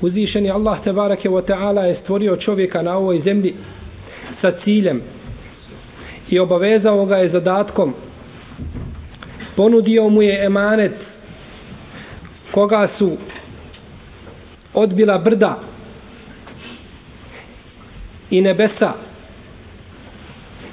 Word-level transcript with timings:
uzvišeni 0.00 0.50
Allah 0.50 0.82
tebareke 0.84 1.28
ve 1.28 1.42
ta'ala 1.42 1.84
je 1.84 1.96
stvorio 2.02 2.36
čovjeka 2.36 2.82
na 2.82 2.96
ovoj 2.96 3.20
zemlji 3.24 3.54
sa 4.40 4.52
ciljem 4.64 5.02
i 6.30 6.38
obavezao 6.38 7.06
ga 7.06 7.16
je 7.16 7.28
zadatkom. 7.30 7.94
Ponudio 9.56 10.08
mu 10.08 10.22
je 10.22 10.44
emanet 10.44 10.92
koga 12.50 12.88
su 12.98 13.16
odbila 14.74 15.18
brda 15.18 15.58
i 18.30 18.40
nebesa 18.40 18.92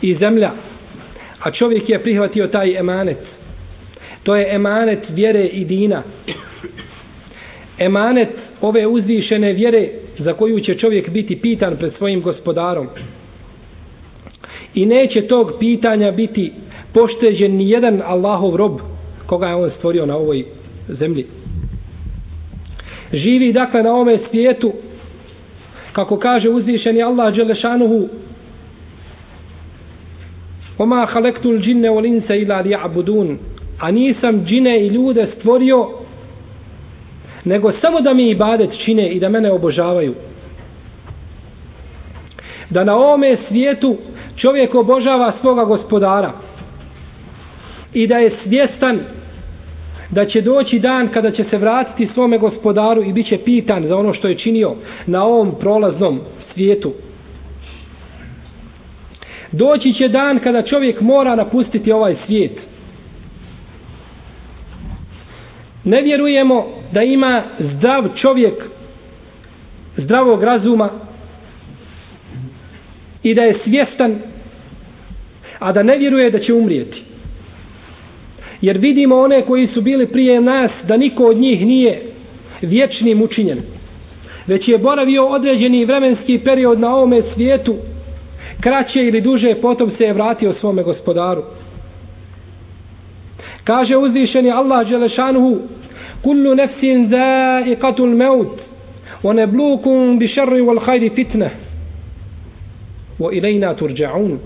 i 0.02 0.16
zemlja 0.16 0.52
a 1.40 1.52
čovjek 1.52 1.90
je 1.90 2.04
prihvatio 2.04 2.48
taj 2.48 2.78
emanet. 2.78 3.18
To 4.24 4.36
je 4.36 4.56
emanet 4.56 5.00
vjere 5.10 5.46
i 5.46 5.66
dina. 5.66 6.04
Emanet 7.78 8.30
ove 8.66 8.88
uzvišene 8.88 9.54
vjere 9.54 9.90
za 10.20 10.34
koju 10.34 10.60
će 10.60 10.76
čovjek 10.76 11.10
biti 11.10 11.36
pitan 11.42 11.78
pred 11.78 11.94
svojim 11.98 12.22
gospodarom. 12.22 12.88
I 14.74 14.86
neće 14.86 15.22
tog 15.28 15.52
pitanja 15.60 16.12
biti 16.12 16.52
pošteđen 16.94 17.56
ni 17.56 17.70
jedan 17.70 18.02
Allahov 18.06 18.56
rob 18.56 18.80
koga 19.26 19.48
je 19.48 19.56
on 19.56 19.72
stvorio 19.78 20.06
na 20.06 20.16
ovoj 20.18 20.46
zemlji. 20.88 21.26
Živi 23.14 23.54
dakle 23.54 23.84
na 23.84 23.92
ovome 23.92 24.20
svijetu 24.30 24.74
kako 25.94 26.18
kaže 26.20 26.50
uzvišeni 26.50 27.04
Allah 27.04 27.36
Đelešanuhu 27.36 28.08
Oma 30.78 31.06
halektul 31.06 31.60
džinne 31.62 31.90
wal 31.90 32.06
insa 32.06 32.36
ila 32.36 32.60
li 32.62 32.76
a 33.80 33.92
nisam 33.92 34.46
džine 34.46 34.80
i 34.86 34.88
ljude 34.88 35.28
stvorio 35.40 35.88
nego 37.46 37.72
samo 37.82 38.02
da 38.02 38.14
mi 38.14 38.30
ibadet 38.30 38.70
čine 38.86 39.10
i 39.10 39.20
da 39.20 39.30
mene 39.30 39.52
obožavaju. 39.52 40.14
Da 42.70 42.84
na 42.84 42.96
ovome 42.96 43.38
svijetu 43.48 43.98
čovjek 44.38 44.76
obožava 44.76 45.34
svoga 45.42 45.64
gospodara 45.64 46.32
i 47.94 48.08
da 48.08 48.18
je 48.18 48.32
svjestan 48.44 49.00
da 50.12 50.26
će 50.26 50.42
doći 50.42 50.80
dan 50.80 51.08
kada 51.08 51.32
će 51.32 51.44
se 51.50 51.58
vratiti 51.58 52.14
svome 52.14 52.38
gospodaru 52.38 53.04
i 53.04 53.14
bit 53.14 53.28
će 53.28 53.38
pitan 53.38 53.88
za 53.88 53.98
ono 53.98 54.14
što 54.14 54.28
je 54.28 54.38
činio 54.38 54.76
na 55.06 55.24
ovom 55.24 55.52
prolaznom 55.60 56.20
svijetu. 56.54 56.94
Doći 59.52 59.94
će 59.94 60.08
dan 60.08 60.40
kada 60.40 60.62
čovjek 60.62 61.02
mora 61.02 61.36
napustiti 61.36 61.92
ovaj 61.92 62.16
svijet. 62.26 62.52
Ne 65.86 66.02
vjerujemo 66.02 66.66
da 66.92 67.04
ima 67.04 67.44
zdrav 67.60 68.04
čovjek 68.22 68.54
zdravog 69.98 70.44
razuma 70.44 70.90
i 73.24 73.34
da 73.34 73.42
je 73.42 73.60
svjestan 73.64 74.16
a 75.60 75.72
da 75.72 75.84
ne 75.84 75.98
vjeruje 75.98 76.32
da 76.32 76.40
će 76.40 76.54
umrijeti. 76.54 77.02
Jer 78.62 78.78
vidimo 78.78 79.16
one 79.16 79.42
koji 79.42 79.68
su 79.68 79.82
bili 79.82 80.08
prije 80.08 80.42
nas 80.42 80.72
da 80.88 80.98
niko 80.98 81.26
od 81.26 81.38
njih 81.38 81.66
nije 81.66 82.02
vječnim 82.62 83.22
učinjen 83.22 83.62
već 84.48 84.68
je 84.68 84.78
boravio 84.78 85.26
određeni 85.26 85.86
vremenski 85.86 86.38
period 86.38 86.80
na 86.80 86.96
ovome 86.96 87.22
svijetu 87.34 87.76
kraće 88.62 89.08
ili 89.08 89.22
duže 89.22 89.56
potom 89.62 89.92
se 89.98 90.04
je 90.04 90.14
vratio 90.14 90.54
svome 90.60 90.84
gospodaru. 90.84 91.44
Kaže 93.64 93.98
uzvišeni 93.98 94.52
Allah 94.52 94.90
Đelešanuhu 94.90 95.60
kullu 96.22 96.56
nefsin 96.56 97.10
zaiqatul 97.10 98.16
maut 98.16 98.60
wa 99.24 99.34
neblukum 99.34 100.20
bi 100.20 100.28
sharri 100.28 100.62
wal 100.62 100.80
khairi 100.86 101.10
fitnah 101.10 101.52
wa 103.20 103.32
ilayna 103.32 103.76
turđa'un 103.76 104.38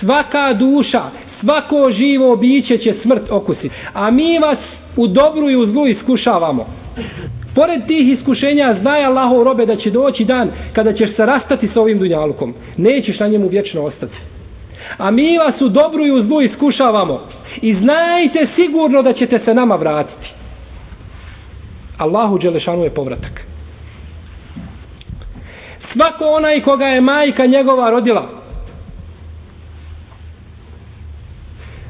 svaka 0.00 0.52
duša 0.52 1.10
svako 1.42 1.92
živo 1.92 2.36
biće 2.36 2.78
će 2.78 2.94
smrt 3.02 3.30
okusiti. 3.30 3.70
A 3.92 4.10
mi 4.10 4.38
vas 4.38 4.58
u 4.96 5.06
dobru 5.06 5.50
i 5.50 5.56
u 5.56 5.66
zlu 5.66 5.86
iskušavamo. 5.86 6.66
Pored 7.54 7.86
tih 7.86 8.12
iskušenja 8.12 8.76
znaje 8.80 9.04
Allahov 9.04 9.42
robe 9.42 9.66
da 9.66 9.76
će 9.76 9.90
doći 9.90 10.24
dan 10.24 10.50
kada 10.72 10.92
ćeš 10.92 11.16
se 11.16 11.26
rastati 11.26 11.68
sa 11.74 11.80
ovim 11.80 11.98
dunjalukom. 11.98 12.54
Nećeš 12.76 13.18
na 13.18 13.28
njemu 13.28 13.48
vječno 13.48 13.82
ostati. 13.82 14.16
A 14.98 15.10
mi 15.10 15.38
vas 15.38 15.60
u 15.60 15.68
dobru 15.68 16.06
i 16.06 16.10
u 16.10 16.22
zlu 16.22 16.42
iskušavamo. 16.42 17.20
I 17.62 17.74
znajte 17.74 18.46
sigurno 18.56 19.02
da 19.02 19.12
ćete 19.12 19.40
se 19.44 19.54
nama 19.54 19.76
vratiti. 19.76 20.21
Allahu 22.02 22.38
Đelešanu 22.38 22.84
je 22.84 22.90
povratak. 22.90 23.40
Svako 25.92 26.24
onaj 26.24 26.62
koga 26.62 26.86
je 26.86 27.00
majka 27.00 27.46
njegova 27.46 27.90
rodila 27.90 28.28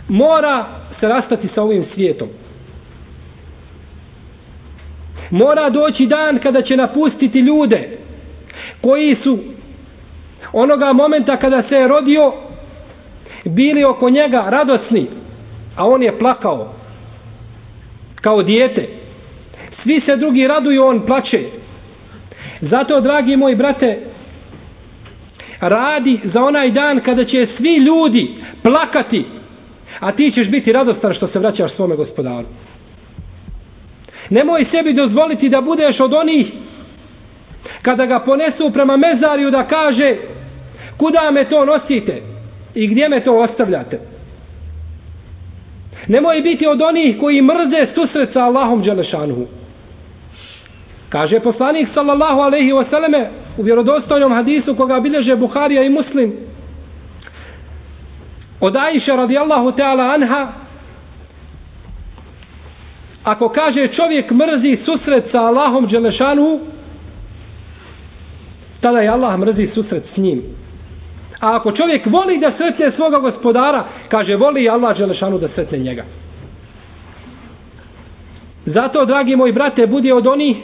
mora 0.08 0.66
se 1.00 1.08
rastati 1.08 1.48
sa 1.54 1.62
ovim 1.62 1.84
svijetom. 1.94 2.28
Mora 5.30 5.70
doći 5.70 6.06
dan 6.06 6.38
kada 6.38 6.62
će 6.62 6.76
napustiti 6.76 7.38
ljude 7.38 7.98
koji 8.80 9.16
su 9.22 9.38
onoga 10.52 10.92
momenta 10.92 11.36
kada 11.36 11.62
se 11.68 11.74
je 11.74 11.88
rodio 11.88 12.32
bili 13.44 13.84
oko 13.84 14.10
njega 14.10 14.44
radosni 14.48 15.06
a 15.76 15.86
on 15.86 16.02
je 16.02 16.18
plakao 16.18 16.72
kao 18.20 18.42
dijete 18.42 19.01
svi 19.82 20.00
se 20.06 20.16
drugi 20.16 20.46
raduju 20.46 20.84
on 20.84 21.06
plače. 21.06 21.44
Zato 22.60 23.00
dragi 23.00 23.36
moji 23.36 23.56
brate 23.56 23.98
radi 25.60 26.20
za 26.24 26.44
onaj 26.44 26.70
dan 26.70 27.00
kada 27.00 27.24
će 27.24 27.48
svi 27.56 27.76
ljudi 27.76 28.34
plakati 28.62 29.24
a 30.02 30.12
ti 30.12 30.32
ćeš 30.34 30.48
biti 30.48 30.72
radostan 30.72 31.14
što 31.14 31.26
se 31.26 31.38
vraćaš 31.38 31.72
svome 31.76 31.96
gospodaru. 31.96 32.46
Nemoj 34.30 34.66
sebi 34.70 34.92
dozvoliti 34.92 35.48
da 35.48 35.60
budeš 35.60 36.00
od 36.00 36.12
onih 36.12 36.46
kada 37.82 38.06
ga 38.06 38.18
ponesu 38.18 38.70
prema 38.72 38.96
mezariju 38.96 39.50
da 39.50 39.64
kaže 39.68 40.16
kuda 40.96 41.30
me 41.30 41.44
to 41.44 41.64
nosite 41.64 42.22
i 42.74 42.86
gdje 42.86 43.08
me 43.08 43.24
to 43.24 43.32
ostavljate? 43.38 44.00
Nemoj 46.08 46.40
biti 46.40 46.66
od 46.66 46.82
onih 46.82 47.16
koji 47.20 47.42
mrze 47.42 47.86
susret 47.94 48.32
sa 48.32 48.40
Allahom 48.44 48.82
Đelešanuhu. 48.82 49.46
Kaže 51.12 51.40
poslanik 51.40 51.88
sallallahu 51.94 52.40
alaihi 52.40 52.72
wasallame 52.72 53.26
u 53.56 53.62
vjerodostojnom 53.62 54.32
hadisu 54.32 54.76
koga 54.76 55.00
bilježe 55.00 55.36
Buharija 55.36 55.82
i 55.82 55.88
Muslim. 55.88 56.32
Od 58.60 58.76
Aisha 58.76 59.16
radijallahu 59.16 59.72
ta'ala 59.72 60.14
anha 60.14 60.52
ako 63.24 63.48
kaže 63.48 63.88
čovjek 63.88 64.30
mrzi 64.30 64.78
susret 64.84 65.24
sa 65.32 65.40
Allahom 65.40 65.86
Đelešanu 65.86 66.60
tada 68.80 69.00
je 69.00 69.08
Allah 69.08 69.38
mrzi 69.38 69.68
susret 69.74 70.04
s 70.14 70.16
njim. 70.16 70.42
A 71.40 71.56
ako 71.56 71.72
čovjek 71.72 72.06
voli 72.06 72.38
da 72.38 72.52
sretne 72.56 72.92
svoga 72.96 73.18
gospodara 73.18 73.84
kaže 74.08 74.36
voli 74.36 74.68
Allah 74.68 74.98
Đelešanu 74.98 75.38
da 75.38 75.48
sretne 75.48 75.78
njega. 75.78 76.04
Zato 78.66 79.04
dragi 79.04 79.36
moji 79.36 79.52
brate 79.52 79.86
budi 79.86 80.12
od 80.12 80.26
onih 80.26 80.56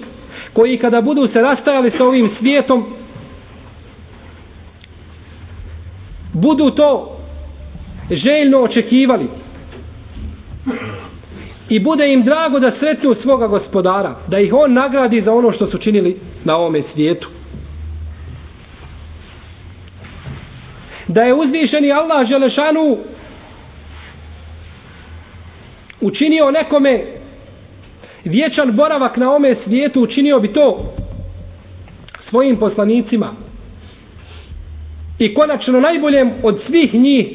koji 0.52 0.78
kada 0.78 1.00
budu 1.00 1.28
se 1.32 1.40
rastajali 1.40 1.92
sa 1.98 2.04
ovim 2.04 2.30
svijetom 2.38 2.84
budu 6.32 6.70
to 6.70 7.16
željno 8.10 8.58
očekivali 8.58 9.28
i 11.68 11.80
bude 11.80 12.12
im 12.12 12.22
drago 12.24 12.58
da 12.58 12.72
sretnu 12.80 13.14
svoga 13.22 13.46
gospodara, 13.46 14.14
da 14.28 14.38
ih 14.38 14.54
on 14.54 14.72
nagradi 14.72 15.22
za 15.22 15.32
ono 15.32 15.52
što 15.52 15.66
su 15.66 15.78
činili 15.78 16.16
na 16.44 16.56
ovome 16.56 16.82
svijetu. 16.94 17.28
Da 21.08 21.22
je 21.22 21.34
uzvišeni 21.34 21.92
Allah 21.92 22.28
Želešanu 22.28 22.96
učinio 26.00 26.50
nekome 26.50 27.17
vječan 28.23 28.71
boravak 28.71 29.17
na 29.17 29.29
ovome 29.29 29.55
svijetu, 29.65 30.01
učinio 30.01 30.39
bi 30.39 30.53
to 30.53 30.93
svojim 32.29 32.57
poslanicima. 32.57 33.33
I 35.19 35.33
konačno 35.33 35.79
najboljem 35.79 36.31
od 36.43 36.59
svih 36.67 36.93
njih 36.93 37.27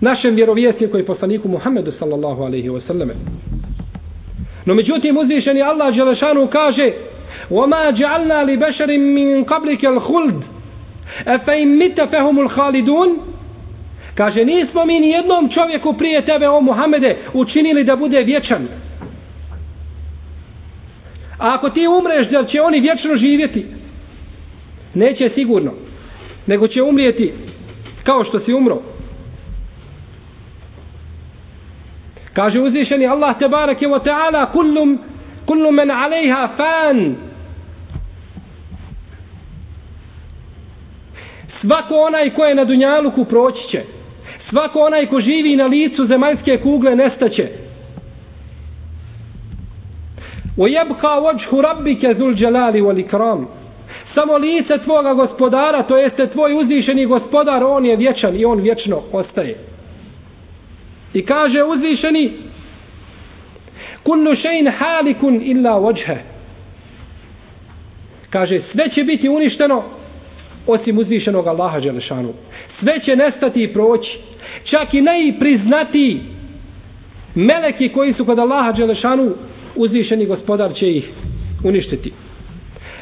našem 0.00 0.34
vjerovjesniku 0.34 0.98
i 0.98 1.06
poslaniku 1.06 1.48
Muhammedu 1.48 1.92
sallallahu 1.98 2.42
alaihi 2.42 2.68
wa 2.68 2.80
sallam. 2.86 3.10
No 4.64 4.74
međutim 4.74 5.16
uzvišeni 5.16 5.62
Allah 5.62 5.94
Đelešanu 5.94 6.46
kaže 6.46 6.92
وَمَا 7.50 7.90
جَعَلْنَا 7.90 8.44
لِبَشَرٍ 8.44 8.90
مِنْ 8.98 9.44
قَبْلِكَ 9.44 9.82
الْخُلْدِ 9.84 10.40
أَفَإِمْ 11.26 11.68
مِتَ 11.78 12.00
فَهُمُ 12.00 12.40
الْخَالِدُونَ 12.40 13.10
Kaže, 14.14 14.44
nismo 14.44 14.84
mi 14.84 15.00
ni 15.00 15.10
jednom 15.10 15.48
čovjeku 15.48 15.92
prije 15.92 16.22
tebe, 16.22 16.48
o 16.48 16.60
Muhammede, 16.60 17.16
učinili 17.34 17.84
da 17.84 17.96
bude 17.96 18.22
vječan. 18.22 18.68
A 21.41 21.53
ako 21.53 21.69
ti 21.69 21.87
umreš, 21.87 22.27
da 22.27 22.45
će 22.45 22.61
oni 22.61 22.79
vječno 22.79 23.15
živjeti? 23.15 23.65
Neće 24.93 25.29
sigurno. 25.35 25.71
Nego 26.47 26.67
će 26.67 26.83
umrijeti 26.83 27.33
kao 28.03 28.23
što 28.23 28.39
si 28.39 28.53
umro. 28.53 28.81
Kaže 32.33 32.59
uzvišeni 32.59 33.07
Allah 33.07 33.39
te 33.39 33.47
barake 33.47 33.87
wa 33.87 34.03
ta'ala 34.03 34.51
kullum 34.51 34.99
kullu 35.45 35.71
men 35.71 35.91
alejha 35.91 36.49
fan 36.57 37.15
Svako 41.61 41.95
onaj 41.95 42.29
ko 42.29 42.45
je 42.45 42.55
na 42.55 42.65
dunjaluku 42.65 43.25
proći 43.25 43.69
će. 43.71 43.83
Svako 44.49 44.79
onaj 44.79 45.05
ko 45.05 45.21
živi 45.21 45.55
na 45.55 45.65
licu 45.65 46.05
zemaljske 46.05 46.57
kugle 46.57 46.95
nestaće. 46.95 47.60
وَيَبْقَى 50.60 51.22
وَجْهُ 51.22 51.50
رَبِّكَ 51.60 52.04
ذُو 52.04 52.28
الْجَلَالِ 52.28 52.82
وَالْإِكْرَامِ 52.82 53.46
Samo 54.14 54.36
lice 54.38 54.78
tvoga 54.84 55.12
gospodara, 55.14 55.82
to 55.82 55.96
jeste 55.96 56.26
tvoj 56.26 56.54
uzvišeni 56.54 57.06
gospodar, 57.06 57.64
on 57.64 57.86
je 57.86 57.96
vječan 57.96 58.36
i 58.36 58.44
on 58.44 58.60
vječno 58.60 59.02
ostaje. 59.12 59.56
I 61.14 61.22
kaže 61.22 61.64
uzvišeni 61.64 62.32
kullu 64.02 64.36
šein 64.36 64.68
halikun 64.78 65.40
illa 65.44 65.78
vođhe. 65.78 66.16
Kaže 68.30 68.60
sve 68.72 68.88
će 68.94 69.04
biti 69.04 69.28
uništeno 69.28 69.82
osim 70.66 70.98
uzvišenog 70.98 71.46
Allaha 71.46 71.80
Đelešanu. 71.80 72.32
Sve 72.80 73.00
će 73.04 73.16
nestati 73.16 73.62
i 73.62 73.72
proći. 73.72 74.18
Čak 74.70 74.94
i 74.94 75.00
najpriznatiji 75.00 76.20
meleki 77.34 77.88
koji 77.88 78.14
su 78.14 78.24
kod 78.24 78.38
Allaha 78.38 78.72
Đelešanu 78.72 79.32
uzvišeni 79.75 80.25
gospodar 80.25 80.73
će 80.73 80.91
ih 80.91 81.09
uništiti. 81.63 82.11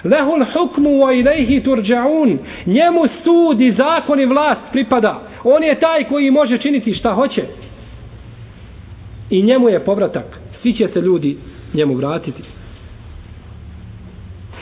Lehul 0.04 0.46
hukmu 0.54 0.90
wa 0.90 1.20
ilaihi 1.20 1.64
turđaun. 1.64 2.38
Njemu 2.66 3.02
sud 3.24 3.62
i 3.62 3.72
zakon 3.72 4.20
i 4.20 4.26
vlast 4.26 4.62
pripada. 4.72 5.22
On 5.44 5.64
je 5.64 5.80
taj 5.80 6.04
koji 6.04 6.32
može 6.32 6.58
činiti 6.58 6.94
šta 6.94 7.14
hoće 7.14 7.44
i 9.30 9.42
njemu 9.44 9.70
je 9.70 9.80
povratak. 9.80 10.40
Svi 10.62 10.74
će 10.74 10.88
se 10.94 11.02
ljudi 11.02 11.38
njemu 11.74 11.94
vratiti. 11.94 12.44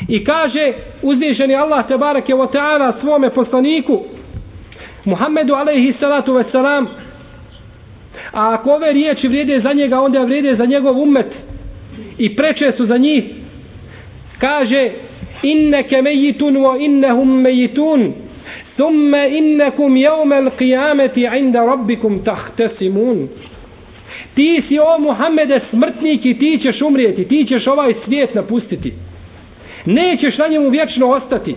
I 0.07 0.23
kaže 0.23 0.73
uzvišeni 1.01 1.55
Allah 1.55 1.87
te 1.87 1.97
barake 1.97 2.33
wa 2.33 2.51
ta'ala 2.51 2.93
svome 3.01 3.29
poslaniku 3.29 4.03
Muhammedu 5.05 5.53
alaihi 5.53 5.93
salatu 5.99 6.33
wasalam 6.33 6.85
a 8.31 8.53
ako 8.53 8.71
ove 8.71 8.93
riječi 8.93 9.27
vrijede 9.27 9.59
za 9.59 9.73
njega 9.73 10.01
onda 10.01 10.23
vrijede 10.23 10.55
za 10.55 10.65
njegov 10.65 10.99
umet 11.01 11.25
i 12.17 12.35
preče 12.35 12.71
su 12.77 12.85
za 12.85 12.97
njih 12.97 13.23
kaže 14.39 14.89
inneke 15.43 16.01
mejitun 16.01 16.55
wa 16.55 16.85
innehum 16.85 17.41
mejitun 17.41 18.13
thumme 18.75 19.29
innekum 19.37 19.97
jevmel 19.97 20.49
qijameti 20.59 21.37
inda 21.39 21.65
rabbikum 21.65 22.19
tahtesimun 22.23 23.27
ti 24.37 24.63
si 24.67 24.79
o 24.79 24.99
Muhammede 24.99 25.59
smrtnik 25.69 26.25
i 26.25 26.39
ti 26.39 26.59
ćeš 26.63 26.81
umrijeti, 26.81 27.27
ti 27.27 27.45
ćeš 27.49 27.67
ovaj 27.67 27.93
svijet 28.05 28.35
napustiti. 28.35 28.93
Nećeš 29.85 30.37
na 30.37 30.47
njemu 30.47 30.69
vječno 30.69 31.07
ostati. 31.07 31.55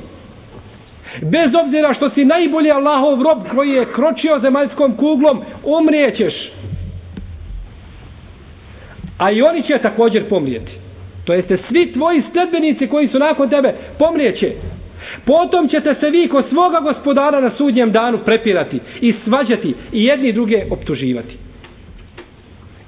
Bez 1.23 1.51
obzira 1.65 1.95
što 1.95 2.11
si 2.11 2.25
najbolji 2.25 2.71
Allahov 2.71 3.23
rob 3.23 3.39
koji 3.55 3.71
je 3.71 3.93
kročio 3.93 4.39
zemaljskom 4.39 4.97
kuglom, 4.97 5.41
umrijećeš 5.65 6.35
A 9.20 9.32
i 9.32 9.42
oni 9.42 9.64
će 9.64 9.78
također 9.78 10.30
pomrijeti. 10.30 10.72
To 11.24 11.34
jeste 11.34 11.58
svi 11.70 11.94
tvoji 11.94 12.24
sledbenici 12.32 12.88
koji 12.88 13.08
su 13.08 13.20
nakon 13.20 13.50
tebe 13.50 13.74
pomrijeće. 14.00 14.52
Potom 15.26 15.68
ćete 15.70 15.96
se 16.00 16.10
vi 16.10 16.28
kod 16.28 16.46
svoga 16.50 16.80
gospodara 16.80 17.42
na 17.42 17.52
sudnjem 17.58 17.92
danu 17.92 18.18
prepirati 18.18 18.80
i 19.02 19.14
svađati 19.26 19.76
i 19.92 20.06
jedni 20.06 20.34
druge 20.34 20.66
optuživati 20.72 21.38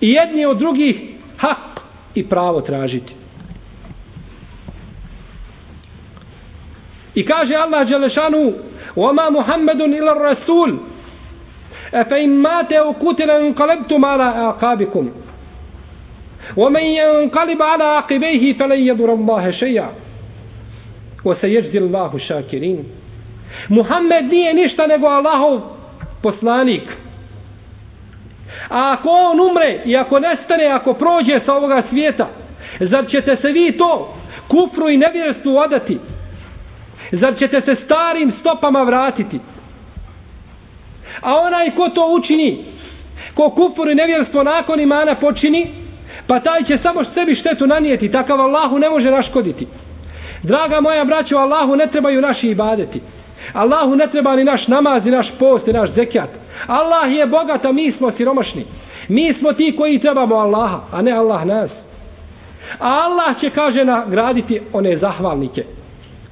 i 0.02 0.12
jedni 0.12 0.46
od 0.46 0.58
drugih 0.58 0.96
hak 1.38 1.82
i 2.16 2.24
pravo 2.30 2.62
tražiti. 2.62 3.14
I 7.16 7.26
kaže 7.26 7.56
Allah 7.56 7.88
Đelešanu 7.90 8.54
وَمَا 8.96 9.30
مُحَمَّدٌ 9.30 9.82
إِلَى 9.82 10.12
الرَّسُولِ 10.12 10.72
أَفَإِمْ 11.94 12.30
مَاتَ 12.42 12.72
أُكُتِلَ 12.74 13.30
انْقَلَبْتُمْ 13.30 14.06
عَلَىٰ 14.06 14.30
أَعْقَابِكُمْ 14.46 15.06
وَمَنْ 16.58 16.84
يَنْقَلِبْ 16.84 17.62
عَلَىٰ 17.62 17.84
عَقِبَيْهِ 17.84 18.54
فَلَنْ 18.54 18.80
يَضُرَ 18.88 19.10
اللَّهَ 19.14 19.52
شَيْئًا 19.52 19.90
وَسَيَجْزِ 21.26 21.76
اللَّهُ 21.76 22.12
الشَّاكِرِينَ 22.16 22.84
Muhammed 23.70 24.26
nije 24.32 24.54
ništa 24.54 24.88
nego 24.88 25.08
Allahov 25.08 25.62
poslanik 26.24 26.84
A 28.70 28.92
ako 28.92 29.10
on 29.10 29.40
umre 29.40 29.82
i 29.86 29.98
ako 29.98 30.20
nestane, 30.20 30.66
ako 30.66 30.94
prođe 30.94 31.40
sa 31.46 31.54
ovoga 31.54 31.84
svijeta, 31.90 32.28
zar 32.80 33.06
ćete 33.12 33.38
se 33.42 33.48
vi 33.48 33.78
to 33.78 34.16
kufru 34.48 34.90
i 34.90 34.98
nevjerstvu 34.98 35.58
odati? 35.58 36.00
Zar 37.12 37.34
ćete 37.40 37.62
se 37.62 37.76
starim 37.86 38.34
stopama 38.40 38.84
vratiti? 38.84 39.40
A 41.22 41.36
onaj 41.36 41.72
ko 41.76 41.90
to 41.90 42.14
učini, 42.14 42.66
ko 43.34 43.50
kufru 43.50 43.92
i 43.92 43.96
nevjerstvo 43.96 44.44
nakon 44.44 44.80
imana 44.80 45.16
počini, 45.16 45.68
pa 46.27 46.41
taj 46.41 46.65
će 46.65 46.79
samo 46.83 47.05
sebi 47.15 47.35
štetu 47.35 47.67
nanijeti, 47.67 48.13
takav 48.13 48.41
Allahu 48.41 48.79
ne 48.79 48.91
može 48.91 49.11
naškoditi. 49.11 49.67
Draga 50.43 50.81
moja 50.81 51.05
braćo, 51.05 51.37
Allahu 51.37 51.77
ne 51.77 51.87
trebaju 51.87 52.21
naši 52.21 52.49
ibadeti. 52.49 53.01
Allahu 53.53 53.97
ne 53.97 54.07
treba 54.07 54.37
ni 54.37 54.45
naš 54.45 54.69
namaz, 54.69 55.05
ni 55.05 55.11
naš 55.11 55.27
post, 55.39 55.67
ni 55.67 55.73
naš 55.73 55.91
zekjat. 55.91 56.31
Allah 56.67 57.13
je 57.13 57.27
bogat, 57.27 57.65
a 57.65 57.73
mi 57.73 57.93
smo 57.93 58.13
siromašni. 58.17 58.65
Mi 59.09 59.35
smo 59.39 59.53
ti 59.53 59.75
koji 59.79 59.99
trebamo 59.99 60.35
Allaha, 60.35 60.81
a 60.93 61.03
ne 61.03 61.13
Allah 61.13 61.47
nas. 61.47 61.71
A 62.79 62.89
Allah 62.89 63.41
će, 63.41 63.51
kaže, 63.51 63.85
nagraditi 63.85 64.61
one 64.73 64.97
zahvalnike 64.97 65.65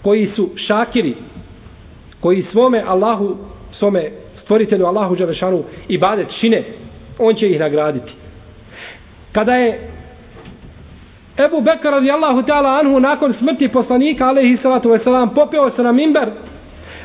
koji 0.03 0.31
su 0.37 0.49
šakiri, 0.67 1.15
koji 2.21 2.47
svome 2.53 2.85
Allahu, 2.87 3.37
svome 3.79 4.11
stvoritelju 4.43 4.87
Allahu 4.87 5.17
Đelešanu 5.17 5.63
i 5.89 5.99
badet 5.99 6.27
čine, 6.41 6.65
on 7.19 7.35
će 7.35 7.49
ih 7.49 7.61
nagraditi. 7.61 8.13
Kada 9.33 9.55
je 9.55 9.91
Ebu 11.39 11.61
Bekr 11.61 11.91
radijallahu 11.91 12.43
ta'ala 12.43 12.79
anhu 12.81 13.01
nakon 13.01 13.35
smrti 13.39 13.69
poslanika 13.69 14.27
alaihi 14.29 14.59
salatu 14.63 14.89
wasalam 14.91 15.35
popeo 15.35 15.71
se 15.77 15.83
na 15.83 15.93
mimber 15.93 16.29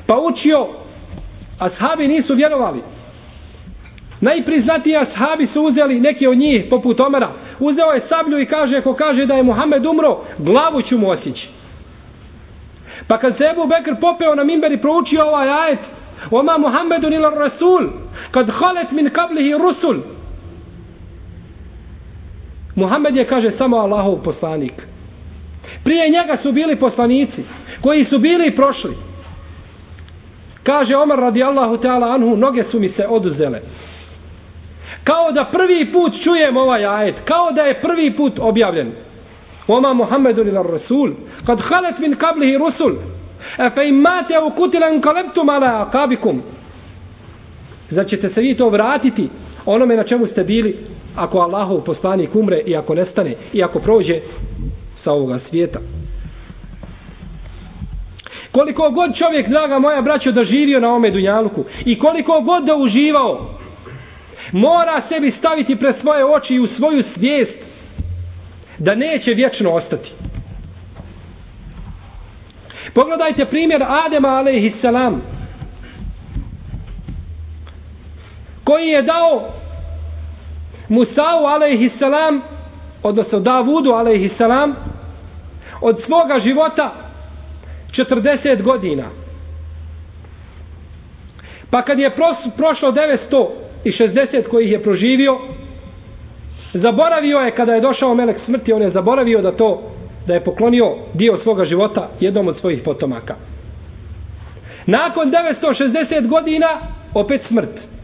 pa 0.07 0.17
učio 0.19 0.67
ashabi 1.59 2.07
nisu 2.07 2.35
vjerovali. 2.35 2.81
Najpriznatiji 4.21 4.95
ashabi 4.97 5.47
su 5.53 5.61
uzeli 5.61 5.99
neki 5.99 6.27
od 6.27 6.37
njih 6.37 6.65
poput 6.69 6.99
Omera. 6.99 7.29
Uzeo 7.59 7.91
je 7.91 8.01
sablju 8.09 8.39
i 8.39 8.45
kaže 8.45 8.81
ko 8.81 8.93
kaže 8.93 9.25
da 9.25 9.33
je 9.33 9.43
Muhammed 9.43 9.85
umro 9.85 10.17
glavu 10.37 10.81
ću 10.81 10.97
mu 10.97 11.09
osjeći 11.09 11.47
pa 13.07 13.17
kad 13.17 13.37
se 13.37 13.43
Ebu 13.43 13.67
Bekr 13.67 13.99
popeo 14.01 14.35
na 14.35 14.43
mimber 14.43 14.71
i 14.71 14.77
proučio 14.77 15.27
ovaj 15.27 15.49
ajet 15.49 15.79
Oma 16.31 16.57
Muhammedun 16.57 17.13
ila 17.13 17.29
Rasul 17.29 17.89
kad 18.31 18.49
halet 18.49 18.91
min 18.91 19.09
kablihi 19.09 19.53
Rusul 19.53 19.97
Muhammed 22.75 23.15
je, 23.15 23.25
kaže, 23.25 23.51
samo 23.57 23.77
Allahov 23.77 24.23
poslanik. 24.23 24.73
Prije 25.83 26.09
njega 26.09 26.37
su 26.43 26.51
bili 26.51 26.75
poslanici, 26.75 27.43
koji 27.81 28.05
su 28.05 28.19
bili 28.19 28.47
i 28.47 28.55
prošli. 28.55 28.95
Kaže 30.63 30.95
Omar 30.95 31.19
radijallahu 31.19 31.77
ta'ala 31.77 32.15
anhu, 32.15 32.37
noge 32.37 32.63
su 32.71 32.79
mi 32.79 32.89
se 32.89 33.07
oduzele. 33.07 33.61
Kao 35.03 35.31
da 35.31 35.45
prvi 35.45 35.91
put 35.91 36.13
čujem 36.23 36.57
ovaj 36.57 36.85
ajet, 36.85 37.15
kao 37.25 37.51
da 37.51 37.61
je 37.61 37.81
prvi 37.81 38.11
put 38.11 38.33
objavljen. 38.39 38.91
Oma 39.67 39.93
Muhammedu 39.93 40.41
ila 40.41 40.61
Rasul, 40.61 41.11
kad 41.45 41.59
halet 41.61 41.99
min 41.99 42.15
kablihi 42.15 42.57
Rusul, 42.57 42.93
e 43.57 43.69
fe 43.69 43.87
imate 43.87 44.39
u 44.39 44.49
kutilan 44.49 45.01
kaleptum 45.01 45.49
ala 45.49 45.87
akabikum. 45.87 46.41
Znači 47.91 48.09
ćete 48.09 48.29
se 48.29 48.41
vi 48.41 48.57
to 48.57 48.69
vratiti 48.69 49.29
onome 49.65 49.95
na 49.95 50.03
čemu 50.03 50.27
ste 50.27 50.43
bili 50.43 50.77
ako 51.15 51.39
Allahov 51.39 51.83
poslanik 51.83 52.35
umre 52.35 52.61
i 52.65 52.75
ako 52.75 52.95
nestane 52.95 53.35
i 53.53 53.63
ako 53.63 53.79
prođe 53.79 54.19
sa 55.03 55.11
ovoga 55.11 55.39
svijeta. 55.49 55.79
Koliko 58.51 58.89
god 58.89 59.17
čovjek, 59.17 59.49
draga 59.49 59.79
moja 59.79 60.01
braćo, 60.01 60.31
da 60.31 60.45
živio 60.45 60.79
na 60.79 60.93
ome 60.93 61.11
dunjaluku 61.11 61.63
i 61.85 61.99
koliko 61.99 62.41
god 62.41 62.65
da 62.65 62.75
uživao, 62.75 63.49
mora 64.51 65.01
sebi 65.09 65.33
staviti 65.39 65.75
pred 65.75 65.95
svoje 66.01 66.25
oči 66.25 66.53
i 66.53 66.59
u 66.59 66.67
svoju 66.67 67.03
svijest 67.15 67.51
da 68.77 68.95
neće 68.95 69.31
vječno 69.31 69.71
ostati. 69.71 70.09
Pogledajte 72.93 73.45
primjer 73.45 73.83
Adema 73.83 74.27
alaihissalam 74.27 75.21
koji 78.63 78.87
je 78.87 79.01
dao 79.01 79.49
Musa'u 80.89 81.45
alaihissalam 81.45 82.41
odnosno 83.03 83.39
Davudu 83.39 83.91
alaihissalam 83.91 84.75
od 85.81 86.01
svoga 86.05 86.39
života 86.39 86.91
40 87.91 88.61
godina. 88.61 89.03
Pa 91.69 91.81
kad 91.81 91.99
je 91.99 92.11
prošlo 92.57 92.91
960 92.91 94.49
kojih 94.49 94.71
je 94.71 94.83
proživio 94.83 95.37
zaboravio 96.73 97.37
je 97.37 97.51
kada 97.51 97.73
je 97.73 97.81
došao 97.81 98.15
melek 98.15 98.37
smrti 98.45 98.73
on 98.73 98.81
je 98.81 98.91
zaboravio 98.91 99.41
da 99.41 99.51
to 99.51 99.81
da 100.27 100.33
je 100.33 100.43
poklonio 100.43 100.95
dio 101.13 101.39
svoga 101.43 101.65
života 101.65 102.09
jednom 102.19 102.47
od 102.47 102.59
svojih 102.59 102.81
potomaka. 102.85 103.35
Nakon 104.85 105.31
960 105.31 106.27
godina 106.27 106.67
opet 107.13 107.41
smrt. 107.47 107.94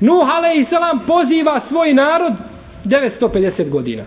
Nuh 0.00 0.28
a.s. 0.28 1.06
poziva 1.06 1.60
svoj 1.68 1.94
narod 1.94 2.32
950 2.84 3.68
godina. 3.68 4.04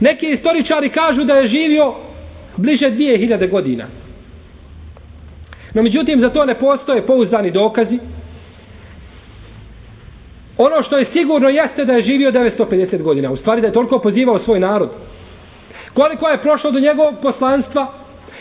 Neki 0.00 0.26
istoričari 0.26 0.90
kažu 0.90 1.24
da 1.24 1.34
je 1.34 1.48
živio 1.48 1.94
bliže 2.56 2.90
2000 2.90 3.50
godina. 3.50 3.86
No 5.74 5.82
međutim, 5.82 6.20
za 6.20 6.30
to 6.30 6.44
ne 6.44 6.54
postoje 6.54 7.06
pouzdani 7.06 7.50
dokazi. 7.50 7.98
Ono 10.58 10.82
što 10.82 10.98
je 10.98 11.06
sigurno 11.12 11.48
jeste 11.48 11.84
da 11.84 11.92
je 11.92 12.02
živio 12.02 12.32
950 12.32 13.02
godina. 13.02 13.30
U 13.30 13.36
stvari 13.36 13.60
da 13.60 13.66
je 13.66 13.72
toliko 13.72 13.98
pozivao 13.98 14.38
svoj 14.38 14.60
narod. 14.60 14.90
Koliko 15.94 16.28
je 16.28 16.42
prošlo 16.42 16.70
do 16.70 16.80
njegovog 16.80 17.14
poslanstva 17.22 17.92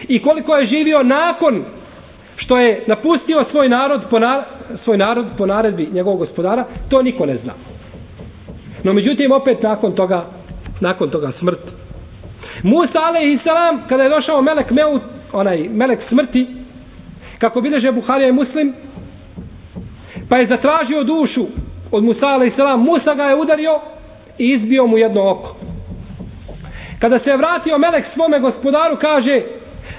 i 0.07 0.21
koliko 0.21 0.55
je 0.55 0.67
živio 0.67 1.03
nakon 1.03 1.65
što 2.51 2.59
je 2.59 2.83
napustio 2.87 3.45
svoj 3.51 3.69
narod 3.69 4.01
po, 4.09 4.19
na, 4.19 4.43
svoj 4.83 4.97
narod 4.97 5.25
po 5.37 5.45
naredbi 5.45 5.89
njegovog 5.93 6.19
gospodara, 6.19 6.65
to 6.89 7.01
niko 7.01 7.25
ne 7.25 7.37
zna. 7.43 7.53
No 8.83 8.93
međutim, 8.93 9.31
opet 9.31 9.63
nakon 9.63 9.91
toga, 9.91 10.25
nakon 10.79 11.09
toga 11.09 11.31
smrt. 11.39 11.59
Musa 12.63 12.99
a.s. 12.99 13.45
kada 13.89 14.03
je 14.03 14.09
došao 14.09 14.41
melek 14.41 14.71
Meut, 14.71 15.01
onaj 15.33 15.69
melek 15.69 15.99
smrti, 16.09 16.47
kako 17.39 17.61
bileže 17.61 17.91
Buharija 17.91 18.29
i 18.29 18.31
Muslim, 18.31 18.73
pa 20.29 20.37
je 20.37 20.47
zatražio 20.47 21.03
dušu 21.03 21.45
od 21.91 22.03
Musa 22.03 22.27
a.s. 22.27 22.57
Musa 22.77 23.13
ga 23.15 23.23
je 23.23 23.35
udario 23.35 23.79
i 24.37 24.51
izbio 24.51 24.85
mu 24.87 24.97
jedno 24.97 25.31
oko. 25.31 25.55
Kada 26.99 27.19
se 27.19 27.29
je 27.29 27.37
vratio 27.37 27.77
melek 27.77 28.05
svome 28.13 28.39
gospodaru, 28.39 28.97
kaže, 29.01 29.41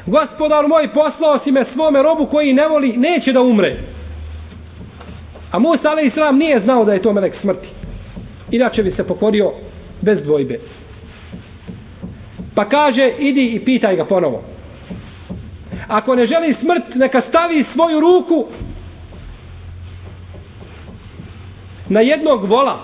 gospodar 0.06 0.68
moj 0.68 0.88
poslao 0.88 1.38
si 1.44 1.52
me 1.52 1.64
svome 1.72 2.02
robu 2.02 2.26
koji 2.26 2.52
ne 2.52 2.68
voli, 2.68 2.96
neće 2.96 3.32
da 3.32 3.40
umre. 3.40 3.76
A 5.50 5.58
Musa 5.58 5.90
alaih 5.90 6.06
islam 6.06 6.38
nije 6.38 6.60
znao 6.60 6.84
da 6.84 6.92
je 6.92 7.02
to 7.02 7.12
melek 7.12 7.34
smrti. 7.40 7.68
Inače 8.50 8.82
bi 8.82 8.90
se 8.90 9.06
pokorio 9.06 9.52
bez 10.00 10.22
dvojbe. 10.22 10.58
Pa 12.54 12.64
kaže, 12.64 13.12
idi 13.18 13.46
i 13.46 13.64
pitaj 13.64 13.96
ga 13.96 14.04
ponovo. 14.04 14.42
Ako 15.88 16.14
ne 16.14 16.26
želi 16.26 16.56
smrt, 16.60 16.94
neka 16.94 17.22
stavi 17.28 17.64
svoju 17.72 18.00
ruku 18.00 18.46
na 21.88 22.00
jednog 22.00 22.44
vola. 22.44 22.78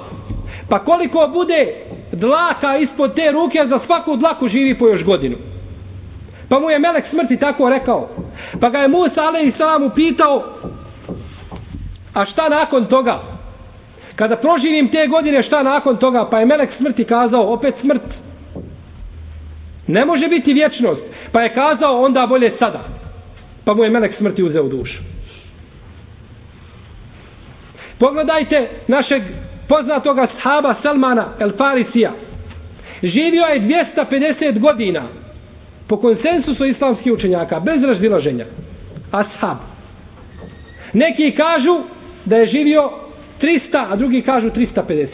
Pa 0.69 0.79
koliko 0.79 1.31
bude 1.33 1.75
dlaka 2.13 2.77
ispod 2.77 3.15
te 3.15 3.33
ruke, 3.33 3.59
za 3.69 3.81
svaku 3.87 4.17
dlaku 4.17 4.49
živi 4.49 4.79
po 4.79 4.89
još 4.89 5.05
godinu. 5.05 5.37
Pa 6.49 6.59
mu 6.59 6.71
je 6.71 6.79
melek 6.79 7.05
smrti 7.11 7.37
tako 7.37 7.69
rekao. 7.69 8.09
Pa 8.61 8.69
ga 8.69 8.79
je 8.79 8.89
Musa 8.89 9.23
alaih 9.23 9.55
salam 9.59 9.83
upitao, 9.83 10.45
a 12.15 12.25
šta 12.27 12.49
nakon 12.49 12.87
toga? 12.87 13.19
Kada 14.17 14.37
proživim 14.37 14.89
te 14.89 15.07
godine, 15.07 15.43
šta 15.43 15.63
nakon 15.63 15.97
toga? 15.97 16.27
Pa 16.31 16.39
je 16.39 16.47
melek 16.47 16.71
smrti 16.77 17.05
kazao, 17.05 17.53
opet 17.53 17.75
smrt. 17.81 18.03
Ne 19.87 20.05
može 20.05 20.29
biti 20.29 20.53
vječnost. 20.53 21.01
Pa 21.33 21.41
je 21.41 21.55
kazao, 21.55 22.05
onda 22.05 22.27
bolje 22.27 22.53
sada. 22.59 22.81
Pa 23.65 23.75
mu 23.75 23.85
je 23.85 23.91
melek 23.91 24.17
smrti 24.19 24.43
uzeo 24.43 24.69
dušu. 24.69 24.99
Pogledajte 27.99 28.69
našeg 28.87 29.23
poznatoga 29.69 30.27
sahaba 30.27 30.75
Salmana 30.83 31.27
El 31.39 31.53
Farisija. 31.59 32.13
Živio 33.03 33.45
je 33.45 33.61
250 33.61 34.59
godina 34.59 35.03
po 35.89 35.97
konsensusu 35.97 36.67
islamskih 36.67 37.13
učenjaka, 37.13 37.61
bez 37.61 37.83
razdilaženja. 37.83 38.45
Ashab. 39.11 39.57
Neki 40.93 41.31
kažu 41.31 41.81
da 42.25 42.37
je 42.37 42.47
živio 42.47 42.91
300, 43.41 43.87
a 43.91 43.97
drugi 43.97 44.23
kažu 44.23 44.51
350. 44.51 45.07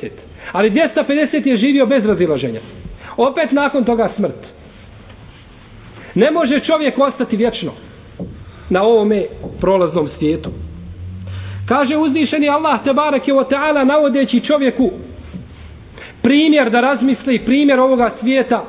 Ali 0.53 0.71
250 0.71 1.47
je 1.47 1.57
živio 1.57 1.87
bez 1.87 2.05
razilaženja. 2.07 2.61
Opet 3.17 3.53
nakon 3.53 3.85
toga 3.85 4.11
smrt. 4.17 4.47
Ne 6.15 6.31
može 6.31 6.61
čovjek 6.61 6.99
ostati 6.99 7.37
vječno 7.37 7.73
na 8.71 8.83
ovome 8.83 9.25
prolaznom 9.61 10.09
svijetu. 10.19 10.51
Kaže 11.69 11.97
uzvišeni 11.97 12.49
Allah 12.49 12.85
te 12.85 12.93
barake 12.93 13.33
o 13.33 13.45
ta'ala 13.45 13.85
navodeći 13.85 14.41
čovjeku 14.41 14.91
primjer 16.23 16.71
da 16.71 16.81
razmisli 16.81 17.39
primjer 17.39 17.81
ovoga 17.81 18.11
svijeta 18.21 18.65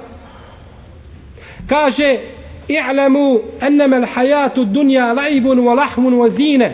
kaže 1.69 2.19
i'lamu 2.67 3.39
annama 3.61 3.95
al-hayatu 3.95 4.61
ad-dunya 4.61 5.13
la'ibun 5.13 5.59
wa 5.59 5.73
lahmun 5.73 6.13
wa 6.13 6.29
zina. 6.29 6.69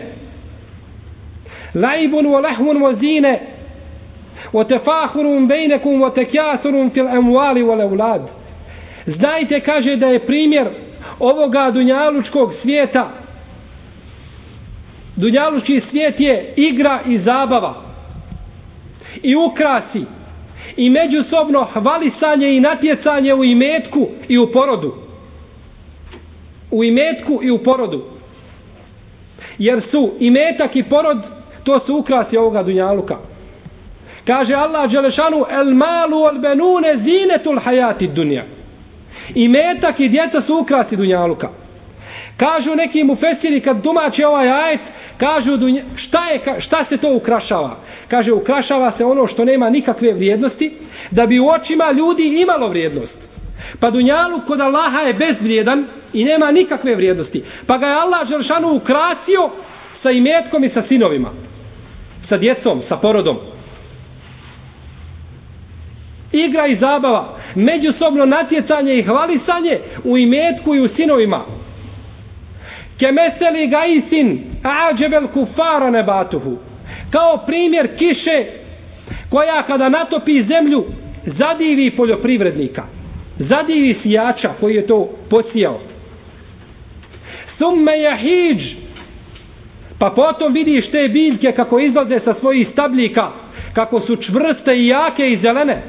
La'ibun 1.74 2.26
wa 2.26 2.40
lahmun 2.40 2.82
wa 2.82 2.94
zina. 2.94 3.36
Wa 4.52 4.64
tafakhurun 4.64 5.48
bainakum 5.48 6.00
wa 6.00 6.10
takathurun 6.10 6.90
fil 6.90 7.08
amwali 7.08 7.62
wal 7.62 7.80
awlad. 7.80 8.22
Znajte 9.06 9.60
kaže 9.60 9.96
da 9.96 10.06
je 10.06 10.18
primjer 10.18 10.66
ovoga 11.20 11.70
dunjalučkog 11.70 12.54
svijeta. 12.62 13.08
Dunjalučki 15.16 15.82
svijet 15.90 16.20
je 16.20 16.52
igra 16.56 17.00
i 17.06 17.18
zabava 17.18 17.74
i 19.22 19.36
ukrasi 19.36 20.04
i 20.76 20.90
međusobno 20.90 21.64
hvalisanje 21.72 22.56
i 22.56 22.60
natjecanje 22.60 23.34
u 23.34 23.44
imetku 23.44 24.08
i 24.28 24.38
u 24.38 24.52
porodu. 24.52 24.94
U 26.70 26.84
imetku 26.84 27.40
i 27.42 27.50
u 27.50 27.58
porodu. 27.58 28.02
Jer 29.58 29.82
su 29.90 30.12
imetak 30.20 30.76
i 30.76 30.82
porod, 30.82 31.18
to 31.64 31.80
su 31.86 31.96
ukrasi 31.96 32.36
ovoga 32.36 32.62
dunjaluka. 32.62 33.16
Kaže 34.26 34.54
Allah 34.54 34.90
Đelešanu, 34.90 35.44
el 35.50 35.74
malu 35.74 36.24
al 36.24 36.38
benune 36.38 36.96
zinetul 36.96 37.60
hajati 37.60 38.06
dunja. 38.06 38.44
Imetak 39.34 40.00
i 40.00 40.08
djeca 40.08 40.42
su 40.46 40.58
ukrasi 40.58 40.96
dunjaluka. 40.96 41.48
Kažu 42.36 42.74
neki 42.74 43.04
mu 43.04 43.16
fesiri 43.16 43.60
kad 43.60 43.82
tumače 43.82 44.26
ovaj 44.26 44.50
ajet, 44.50 44.80
kažu 45.16 45.50
šta, 45.96 46.28
je, 46.28 46.40
šta 46.60 46.84
se 46.88 46.96
to 46.96 47.14
ukrašava? 47.14 47.76
Kaže, 48.12 48.32
ukrašava 48.32 48.92
se 48.96 49.04
ono 49.04 49.26
što 49.26 49.44
nema 49.44 49.70
nikakve 49.70 50.12
vrijednosti, 50.12 50.72
da 51.10 51.26
bi 51.26 51.40
u 51.40 51.48
očima 51.48 51.92
ljudi 51.92 52.40
imalo 52.42 52.68
vrijednost. 52.68 53.14
Pa 53.80 53.90
dunjalu 53.90 54.40
kod 54.46 54.60
Allaha 54.60 54.98
je 54.98 55.14
bezvrijedan 55.14 55.84
i 56.12 56.24
nema 56.24 56.50
nikakve 56.50 56.94
vrijednosti. 56.94 57.44
Pa 57.66 57.78
ga 57.78 57.86
je 57.86 57.94
Allah 57.94 58.28
Đelšanu 58.28 58.74
ukrasio 58.74 59.50
sa 60.02 60.10
imetkom 60.10 60.64
i 60.64 60.68
sa 60.68 60.82
sinovima. 60.88 61.30
Sa 62.28 62.36
djecom, 62.36 62.82
sa 62.88 62.96
porodom. 62.96 63.36
Igra 66.32 66.66
i 66.66 66.76
zabava, 66.76 67.38
međusobno 67.54 68.24
natjecanje 68.24 68.94
i 68.94 69.02
hvalisanje 69.02 69.78
u 70.04 70.18
imetku 70.18 70.74
i 70.74 70.80
u 70.80 70.88
sinovima. 70.88 71.40
Kemeseli 72.98 73.66
gaisin 73.66 74.40
ađebel 74.62 75.26
kufara 75.28 75.90
nebatuhu. 75.90 76.71
Kao 77.12 77.36
primjer 77.46 77.88
kiše 77.98 78.44
koja 79.30 79.62
kada 79.62 79.88
natopi 79.88 80.42
zemlju 80.44 80.84
zadivi 81.26 81.90
poljoprivrednika. 81.90 82.82
Zadivi 83.38 83.98
sijača 84.02 84.50
koji 84.60 84.74
je 84.74 84.86
to 84.86 85.08
posijao. 85.30 85.80
Summe 87.58 88.00
jahidž, 88.00 88.62
pa 89.98 90.10
potom 90.10 90.52
vidiš 90.52 90.90
te 90.90 91.08
biljke 91.08 91.52
kako 91.52 91.78
izlaze 91.78 92.20
sa 92.24 92.34
svojih 92.40 92.68
stabljika 92.72 93.30
kako 93.74 94.00
su 94.00 94.16
čvrste 94.16 94.76
i 94.76 94.86
jake 94.86 95.30
i 95.30 95.38
zelene. 95.38 95.82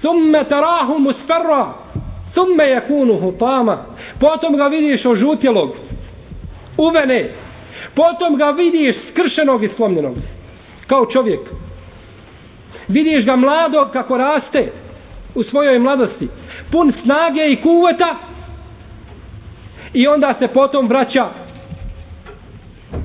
Summe 0.00 0.44
tarahu 0.48 0.98
musferra 0.98 1.66
summe 2.34 2.68
jakunu 2.70 3.18
hutama 3.20 3.78
potom 4.20 4.56
ga 4.56 4.66
vidiš 4.66 5.04
ožutjelog 5.06 5.70
uvene 6.78 7.30
potom 7.94 8.36
ga 8.36 8.50
vidiš 8.50 8.96
skršenog 9.10 9.64
i 9.64 9.70
slomljenog 9.76 10.16
kao 10.86 11.06
čovjek. 11.06 11.40
Vidiš 12.88 13.24
ga 13.24 13.36
mlado 13.36 13.88
kako 13.92 14.16
raste 14.16 14.72
u 15.34 15.42
svojoj 15.42 15.78
mladosti 15.78 16.28
pun 16.70 16.92
snage 17.02 17.52
i 17.52 17.62
kuveta 17.62 18.16
i 19.92 20.06
onda 20.06 20.34
se 20.38 20.48
potom 20.48 20.88
vraća 20.88 21.28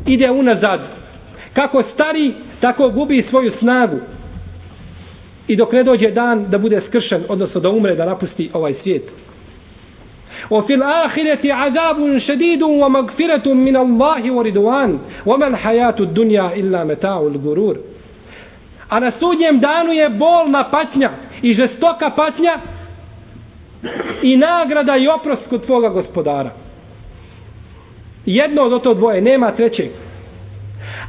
ide 0.05 0.31
unazad. 0.31 0.79
Kako 1.53 1.83
stari 1.93 2.33
tako 2.59 2.89
gubi 2.89 3.25
svoju 3.29 3.51
snagu. 3.59 3.97
I 5.47 5.55
dok 5.55 5.71
ne 5.71 5.83
dođe 5.83 6.11
dan 6.11 6.45
da 6.49 6.57
bude 6.57 6.81
skršen 6.87 7.23
odnosno 7.29 7.61
da 7.61 7.69
umre 7.69 7.95
da 7.95 8.05
napusti 8.05 8.49
ovaj 8.53 8.73
svijet. 8.83 9.03
وفي 10.50 10.74
الآخرة 10.74 11.52
عذاب 11.52 12.18
شديد 12.18 12.62
ومغفرة 12.62 13.52
من 13.52 13.76
الله 13.76 14.32
ورضوان 14.32 14.98
وما 15.26 15.46
الحياة 15.46 15.96
الدنيا 16.00 16.54
إلا 16.56 16.84
متاع 16.84 17.20
الغرور 17.20 17.76
A 18.92 19.00
na 19.00 19.12
sudnjem 19.20 19.60
danu 19.60 19.92
je 19.92 20.08
bolna 20.08 20.64
patnja 20.70 21.10
i 21.42 21.54
žestoka 21.54 22.10
patnja 22.10 22.58
i 24.22 24.36
nagrada 24.36 24.96
i 24.96 25.08
oprost 25.08 25.42
kod 25.50 25.64
tvoga 25.66 25.88
gospodara. 25.88 26.50
Jedno 28.26 28.62
od 28.62 28.82
to 28.82 28.94
dvoje, 28.94 29.20
nema 29.20 29.52
trećeg. 29.52 29.90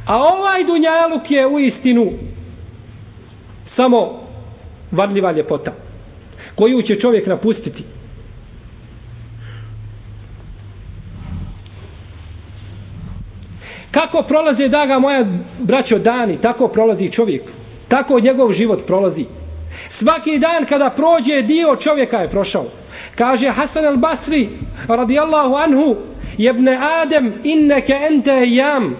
A 0.06 0.16
ovaj 0.18 0.64
dunjaluk 0.64 1.30
je 1.30 1.46
u 1.46 1.58
istinu 1.60 2.12
samo 3.76 4.20
varljiva 4.92 5.32
ljepota 5.32 5.72
koju 6.54 6.82
će 6.82 7.00
čovjek 7.00 7.26
napustiti. 7.26 7.84
Kako 13.91 14.21
prolaze 14.21 14.67
daga 14.67 14.99
moja 14.99 15.25
braćo 15.59 15.99
dani, 15.99 16.37
tako 16.41 16.67
prolazi 16.67 17.11
čovjek. 17.11 17.41
Tako 17.87 18.19
njegov 18.19 18.53
život 18.53 18.79
prolazi. 18.87 19.25
Svaki 19.99 20.39
dan 20.39 20.65
kada 20.65 20.89
prođe 20.89 21.41
dio 21.41 21.75
čovjeka 21.83 22.17
je 22.17 22.29
prošao. 22.29 22.65
Kaže 23.15 23.49
Hasan 23.49 23.85
al-Basri 23.85 24.47
radijallahu 24.87 25.55
anhu 25.55 25.95
jebne 26.37 26.77
Adem 27.01 27.33
inneke 27.43 27.93
ente 27.93 28.43
jam 28.45 28.95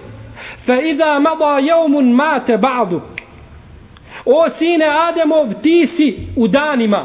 fa 0.66 0.80
iza 0.80 1.18
mada 1.18 1.58
jevmun 1.58 2.12
mate 2.12 2.56
ba'du 2.56 3.00
o 4.24 4.48
sine 4.58 4.86
Ademov 5.08 5.54
ti 5.62 5.88
si 5.96 6.16
u 6.36 6.48
danima 6.48 7.04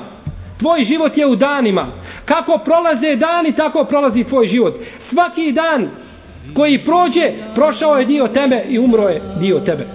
tvoj 0.60 0.86
život 0.86 1.18
je 1.18 1.28
u 1.28 1.36
danima 1.36 1.88
kako 2.26 2.58
prolaze 2.58 3.16
dani 3.16 3.52
tako 3.52 3.84
prolazi 3.84 4.24
tvoj 4.24 4.48
život 4.48 4.74
svaki 5.10 5.52
dan 5.52 5.90
koji 6.54 6.86
prođe, 6.86 7.32
prošao 7.56 7.98
je 7.98 8.06
dio 8.06 8.28
tebe 8.28 8.64
i 8.70 8.80
umro 8.80 9.10
je 9.10 9.22
dio 9.40 9.60
tebe. 9.60 9.86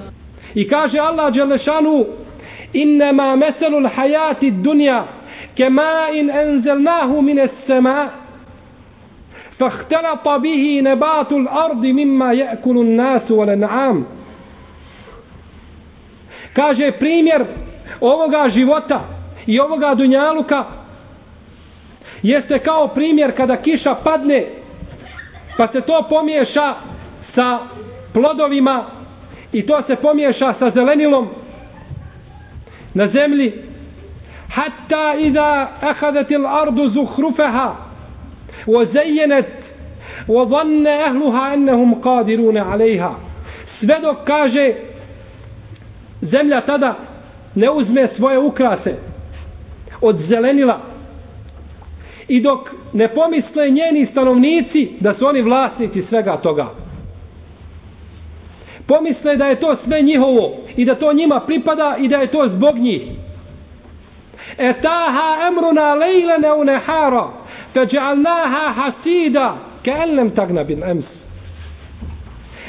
I 0.55 0.69
kaže 0.69 0.99
Allah 0.99 1.35
Đelešanu, 1.35 2.05
innama 2.73 3.37
meselul 3.37 3.89
hajati 3.95 4.51
dunja, 4.51 5.05
kema 5.55 6.09
in 6.15 6.31
enzelnahu 6.31 7.23
mine 7.23 7.49
sema, 7.67 8.09
fahtelata 9.59 10.39
bihi 10.39 10.83
nebatul 10.83 11.49
ardi 11.49 11.93
mimma 11.93 12.33
jekulun 12.33 12.95
nasu 12.97 13.37
vale 13.37 13.57
naam. 13.57 14.07
Kaže 16.53 16.93
primjer 16.93 17.45
ovoga 18.01 18.51
života 18.55 19.01
i 19.47 19.61
ovoga 19.61 19.95
dunjaluka 19.95 20.65
jeste 22.23 22.59
kao 22.59 22.89
primjer 22.89 23.37
kada 23.37 23.57
kiša 23.57 23.95
padne 24.05 24.47
pa 25.61 25.69
se 25.69 25.81
to 25.81 26.03
pomiješa 26.09 26.75
sa 27.35 27.59
plodovima 28.13 28.85
i 29.53 29.67
to 29.67 29.83
se 29.87 29.97
pomiješa 29.97 30.55
sa 30.59 30.71
zelenilom 30.71 31.29
na 32.95 33.09
zemlji. 33.09 33.53
Hatta 34.49 35.15
iza 35.19 35.69
ahadat 35.81 36.31
al-ardu 36.31 36.89
zuhrufeha 36.89 37.75
wa 38.67 38.85
zayyanat 38.85 39.47
wa 40.29 40.45
dhanna 40.45 41.05
ahluha 41.07 41.43
annahum 41.53 41.95
qadirun 42.03 42.57
alayha. 42.57 43.11
Sve 43.81 44.01
dok 44.03 44.25
kaže 44.25 44.75
zemlja 46.23 46.61
tada 46.61 46.95
ne 47.55 47.71
uzme 47.71 48.09
svoje 48.17 48.39
ukrase 48.39 48.95
od 50.01 50.17
zelenila 50.29 50.90
i 52.31 52.41
dok 52.41 52.71
ne 52.93 53.09
pomisle 53.09 53.71
njeni 53.71 54.07
stanovnici 54.11 54.89
da 55.01 55.15
su 55.15 55.27
oni 55.27 55.43
vlasnici 55.43 56.03
svega 56.09 56.37
toga. 56.37 56.67
Pomisle 58.87 59.37
da 59.37 59.47
je 59.47 59.61
to 59.61 59.77
sve 59.85 60.03
njihovo 60.03 60.53
i 60.77 60.85
da 60.85 60.95
to 60.95 61.13
njima 61.13 61.41
pripada 61.41 61.97
i 61.99 62.09
da 62.09 62.17
je 62.17 62.27
to 62.27 62.49
zbog 62.49 62.79
njih. 62.79 63.03
Etaha 64.59 65.49
emruna 65.49 65.95
lejlene 65.95 66.53
unehara 66.53 67.27
feđalnaha 67.73 68.73
hasida 68.73 69.57
keellem 69.83 70.31
tagna 70.31 70.65
bin 70.65 70.83
ems. 70.83 71.05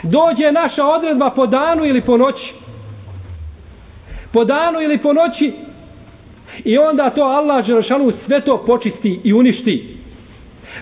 Dođe 0.04 0.52
naša 0.52 0.86
odredba 0.86 1.30
po 1.30 1.48
danu 1.48 1.86
ili 1.86 2.02
po 2.02 2.18
noći. 2.18 2.54
Po 4.34 4.44
danu 4.44 4.82
ili 4.82 4.98
po 4.98 5.14
noći 5.14 5.54
I 6.64 6.78
onda 6.78 7.10
to 7.10 7.22
Allah 7.22 7.66
Želešanu 7.66 8.12
sve 8.26 8.42
to 8.42 8.64
počisti 8.66 9.20
i 9.24 9.34
uništi. 9.34 9.96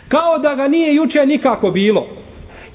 Kao 0.08 0.38
da 0.38 0.56
ga 0.56 0.68
nije 0.68 0.96
juče 0.96 1.26
nikako 1.26 1.72
bilo. 1.72 2.08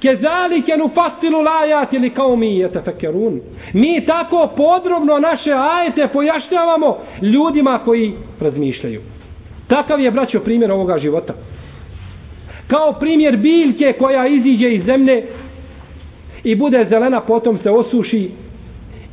Kezalike 0.00 0.76
nu 0.76 0.90
fasilu 0.94 1.40
lajat 1.40 1.92
ili 1.92 2.10
kao 2.10 2.36
mi 2.36 2.58
je 2.58 2.72
tefekerun. 2.72 3.40
Mi 3.72 4.06
tako 4.06 4.48
podrobno 4.56 5.18
naše 5.18 5.52
ajete 5.52 6.08
pojašnjavamo 6.12 6.98
ljudima 7.22 7.80
koji 7.84 8.12
razmišljaju. 8.40 9.00
Takav 9.68 10.00
je, 10.00 10.10
braćo, 10.10 10.40
primjer 10.40 10.72
ovoga 10.72 10.98
života. 10.98 11.34
Kao 12.66 12.92
primjer 12.92 13.36
biljke 13.36 13.92
koja 13.98 14.26
iziđe 14.26 14.74
iz 14.74 14.84
zemlje 14.84 15.22
i 16.44 16.54
bude 16.54 16.86
zelena, 16.90 17.20
potom 17.20 17.58
se 17.62 17.70
osuši 17.70 18.30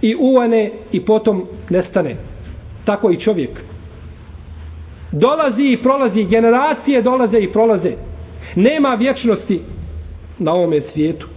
i 0.01 0.15
uvane 0.19 0.71
i 0.91 0.99
potom 0.99 1.43
nestane. 1.69 2.15
Tako 2.85 3.11
i 3.11 3.19
čovjek 3.19 3.49
dolazi 5.11 5.63
i 5.63 5.77
prolazi, 5.83 6.23
generacije 6.23 7.01
dolaze 7.01 7.37
i 7.39 7.51
prolaze. 7.51 7.91
Nema 8.55 8.95
vječnosti 8.95 9.61
na 10.39 10.53
ovome 10.53 10.81
svijetu. 10.93 11.27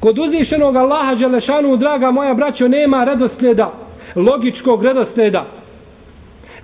Kod 0.00 0.18
uzvišenog 0.18 0.76
Allaha 0.76 1.14
Đelešanu, 1.14 1.76
draga 1.76 2.10
moja 2.10 2.34
braćo, 2.34 2.68
nema 2.68 3.04
redosljeda, 3.04 3.72
logičkog 4.16 4.84
redosljeda, 4.84 5.46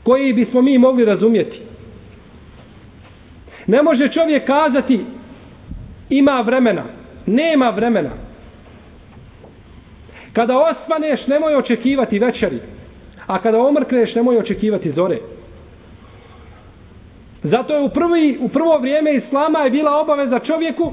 koji 0.02 0.32
bismo 0.32 0.62
mi 0.62 0.78
mogli 0.78 1.04
razumjeti. 1.04 1.60
Ne 3.66 3.82
može 3.82 4.08
čovjek 4.08 4.46
kazati 4.46 5.00
ima 6.10 6.40
vremena. 6.40 6.82
Nema 7.26 7.70
vremena. 7.70 8.10
Kada 10.32 10.58
osvaneš, 10.58 11.26
nemoj 11.26 11.54
očekivati 11.56 12.18
večeri. 12.18 12.60
A 13.26 13.38
kada 13.38 13.58
omrkneš, 13.58 14.14
nemoj 14.14 14.38
očekivati 14.38 14.92
zore. 14.92 15.18
Zato 17.50 17.74
je 17.74 17.80
u, 17.82 17.88
prvi, 17.88 18.38
u 18.40 18.48
prvo 18.48 18.78
vrijeme 18.78 19.14
Islama 19.14 19.59
je 19.59 19.70
bila 19.70 20.00
obaveza 20.00 20.38
čovjeku 20.38 20.92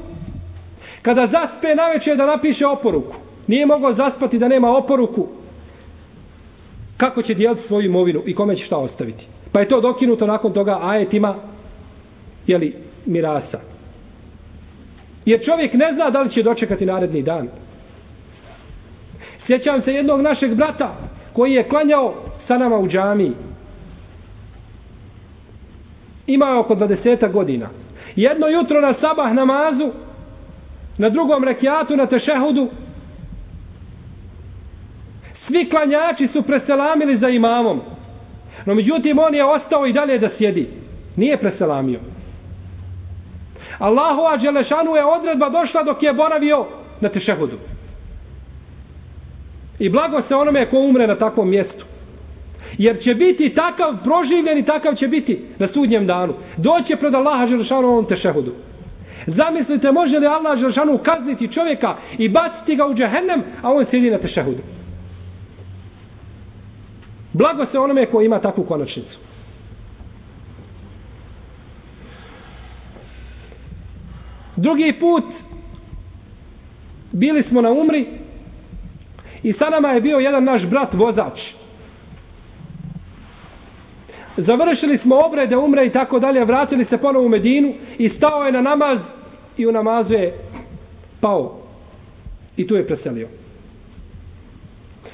kada 1.02 1.26
zaspe 1.26 1.74
na 1.74 1.86
večer 1.88 2.16
da 2.16 2.26
napiše 2.26 2.66
oporuku. 2.66 3.14
Nije 3.46 3.66
mogao 3.66 3.94
zaspati 3.94 4.38
da 4.38 4.48
nema 4.48 4.76
oporuku. 4.76 5.26
Kako 6.96 7.22
će 7.22 7.34
dijeliti 7.34 7.66
svoju 7.66 7.84
imovinu 7.86 8.22
i 8.26 8.34
kome 8.34 8.56
će 8.56 8.64
šta 8.64 8.76
ostaviti. 8.76 9.24
Pa 9.52 9.60
je 9.60 9.68
to 9.68 9.80
dokinuto 9.80 10.26
nakon 10.26 10.52
toga 10.52 10.78
ajetima 10.82 11.34
jeli, 12.46 12.74
mirasa. 13.06 13.60
Jer 15.24 15.44
čovjek 15.44 15.72
ne 15.74 15.92
zna 15.94 16.10
da 16.10 16.20
li 16.20 16.32
će 16.32 16.42
dočekati 16.42 16.86
naredni 16.86 17.22
dan. 17.22 17.48
Sjećam 19.46 19.82
se 19.82 19.92
jednog 19.92 20.20
našeg 20.20 20.54
brata 20.54 20.94
koji 21.32 21.52
je 21.52 21.68
klanjao 21.68 22.14
sa 22.46 22.58
nama 22.58 22.78
u 22.78 22.88
džamiji. 22.88 23.32
Imao 26.26 26.52
je 26.52 26.58
oko 26.58 26.74
20 26.74 27.32
godina. 27.32 27.68
Jedno 28.16 28.48
jutro 28.48 28.80
na 28.80 28.94
sabah 29.00 29.32
namazu, 29.32 29.92
na 30.98 31.08
drugom 31.08 31.44
rekiatu, 31.44 31.96
na 31.96 32.06
tešehudu, 32.06 32.68
svi 35.46 35.70
klanjači 35.70 36.28
su 36.32 36.42
preselamili 36.42 37.18
za 37.18 37.28
imamom. 37.28 37.80
No 38.66 38.74
međutim, 38.74 39.18
on 39.18 39.34
je 39.34 39.44
ostao 39.44 39.86
i 39.86 39.92
dalje 39.92 40.18
da 40.18 40.28
sjedi. 40.38 40.68
Nije 41.16 41.36
preselamio. 41.36 42.00
Allahova 43.78 44.36
Đelešanu 44.36 44.96
je 44.96 45.04
odredba 45.04 45.48
došla 45.48 45.82
dok 45.82 46.02
je 46.02 46.12
boravio 46.12 46.66
na 47.00 47.08
tešehudu. 47.08 47.58
I 49.78 49.88
blago 49.88 50.22
se 50.28 50.34
onome 50.34 50.66
ko 50.70 50.78
umre 50.78 51.06
na 51.06 51.14
takvom 51.14 51.50
mjestu. 51.50 51.83
Jer 52.78 53.02
će 53.02 53.14
biti 53.14 53.54
takav 53.54 53.96
proživljen 54.04 54.58
i 54.58 54.64
takav 54.64 54.94
će 54.94 55.08
biti 55.08 55.40
na 55.58 55.68
sudnjem 55.68 56.06
danu. 56.06 56.34
Doće 56.56 56.96
pred 56.96 57.14
Allaha 57.14 57.46
Želšanu 57.46 57.88
ovom 57.88 58.06
tešehudu. 58.06 58.52
Zamislite, 59.26 59.92
može 59.92 60.18
li 60.18 60.26
Allah 60.26 60.58
Želšanu 60.58 60.98
kazniti 60.98 61.52
čovjeka 61.54 61.96
i 62.18 62.28
baciti 62.28 62.76
ga 62.76 62.86
u 62.86 62.94
džehennem, 62.94 63.42
a 63.62 63.72
on 63.72 63.86
sjedi 63.90 64.10
na 64.10 64.18
tešehudu. 64.18 64.58
Blago 67.32 67.66
se 67.72 67.78
onome 67.78 68.06
ko 68.06 68.20
ima 68.20 68.38
takvu 68.38 68.64
konačnicu. 68.64 69.18
Drugi 74.56 74.92
put 75.00 75.24
bili 77.12 77.42
smo 77.48 77.60
na 77.60 77.70
umri 77.70 78.06
i 79.42 79.52
sa 79.52 79.70
nama 79.70 79.88
je 79.88 80.00
bio 80.00 80.18
jedan 80.18 80.44
naš 80.44 80.62
brat 80.62 80.94
vozač. 80.94 81.53
Završili 84.36 84.98
smo 84.98 85.16
obrede 85.26 85.56
umre 85.56 85.86
i 85.86 85.90
tako 85.90 86.18
dalje, 86.18 86.44
vratili 86.44 86.84
se 86.84 86.98
ponovo 86.98 87.26
u 87.26 87.28
Medinu 87.28 87.72
i 87.98 88.08
stao 88.08 88.44
je 88.44 88.52
na 88.52 88.60
namaz 88.60 88.98
i 89.56 89.66
u 89.66 89.72
namazu 89.72 90.12
je 90.12 90.34
pao. 91.20 91.60
I 92.56 92.66
tu 92.66 92.74
je 92.76 92.86
preselio. 92.86 93.28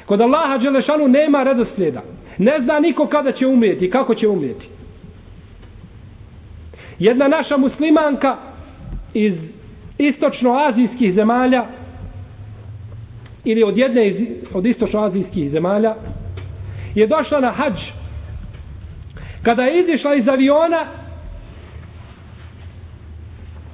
Kod 0.07 0.21
Allaha 0.21 0.59
Đelešanu 0.59 1.09
nema 1.09 1.43
redoslijeda. 1.43 2.03
Ne 2.39 2.61
zna 2.65 2.81
niko 2.81 3.07
kada 3.07 3.33
će 3.33 3.47
umrijeti 3.47 3.85
i 3.85 3.91
kako 3.91 4.15
će 4.15 4.29
umrijeti. 4.29 4.69
Jedna 6.99 7.29
naša 7.29 7.57
muslimanka 7.57 8.37
iz 9.15 9.35
istočnoazijskih 9.99 11.15
zemalja 11.15 11.65
ili 13.45 13.63
od 13.63 13.77
jedne 13.79 14.09
iz, 14.09 14.17
od 14.55 14.67
istočnoazijskih 14.67 15.51
zemalja 15.51 15.95
je 16.95 17.07
došla 17.07 17.41
na 17.41 17.51
hađ 17.51 17.75
kada 19.43 19.63
je 19.63 19.81
izišla 19.81 20.15
iz 20.15 20.29
aviona 20.29 20.87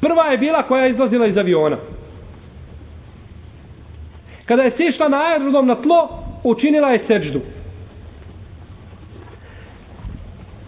prva 0.01 0.25
je 0.25 0.39
bila 0.39 0.63
koja 0.63 0.85
je 0.85 0.91
izlazila 0.91 1.27
iz 1.27 1.37
aviona 1.37 1.77
kada 4.45 4.63
je 4.63 4.71
sišla 4.77 5.09
na 5.09 5.19
aerodrom 5.27 5.67
na 5.67 5.75
tlo 5.75 6.09
učinila 6.45 6.91
je 6.91 7.05
seđdu 7.07 7.41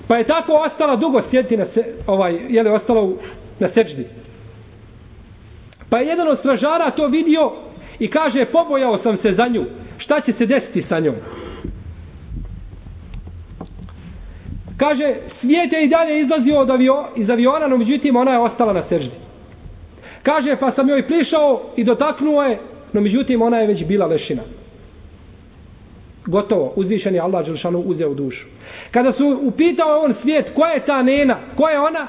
pa 0.09 0.17
je 0.17 0.25
tako 0.25 0.53
ostala 0.53 0.97
dugo 0.97 1.23
sjediti 1.31 1.57
na 1.57 1.67
se, 1.75 1.85
ovaj, 2.07 2.39
je 2.49 2.63
li 2.63 2.71
ostala 2.71 3.03
u, 3.03 3.17
na 3.61 3.69
seđdi 3.75 4.07
Pa 5.91 5.99
je 5.99 6.07
jedan 6.07 6.29
od 6.29 6.39
stražara 6.39 6.91
to 6.91 7.07
vidio 7.07 7.53
i 7.99 8.11
kaže, 8.11 8.45
pobojao 8.45 8.99
sam 8.99 9.17
se 9.23 9.33
za 9.33 9.49
nju. 9.49 9.65
Šta 9.99 10.21
će 10.21 10.33
se 10.33 10.47
desiti 10.47 10.85
sa 10.89 11.01
njom? 11.01 11.15
Kaže, 14.79 15.15
svijet 15.41 15.73
je 15.73 15.85
i 15.85 15.89
dalje 15.89 16.21
izlazio 16.21 16.59
od 16.59 16.71
avio, 16.71 17.05
iz 17.17 17.31
aviona, 17.31 17.67
no 17.67 17.77
međutim 17.77 18.17
ona 18.17 18.33
je 18.33 18.39
ostala 18.39 18.73
na 18.73 18.83
seždi. 18.89 19.17
Kaže, 20.23 20.57
pa 20.61 20.73
sam 20.73 20.89
joj 20.89 21.07
prišao 21.07 21.61
i 21.77 21.85
dotaknuo 21.85 22.43
je, 22.43 22.59
no 22.93 23.01
međutim 23.01 23.43
ona 23.43 23.59
je 23.59 23.67
već 23.67 23.85
bila 23.85 24.07
lešina. 24.07 24.43
Gotovo, 26.27 26.73
uzvišen 26.77 27.15
je 27.15 27.21
Allah 27.21 27.47
Đelšanu 27.47 27.79
uzeo 27.79 28.15
dušu. 28.15 28.47
Kada 28.91 29.13
su 29.13 29.39
upitao 29.43 30.01
on 30.01 30.15
svijet, 30.23 30.47
koja 30.55 30.73
je 30.73 30.87
ta 30.87 31.03
nena, 31.03 31.37
koja 31.57 31.73
je 31.73 31.81
ona, 31.81 32.07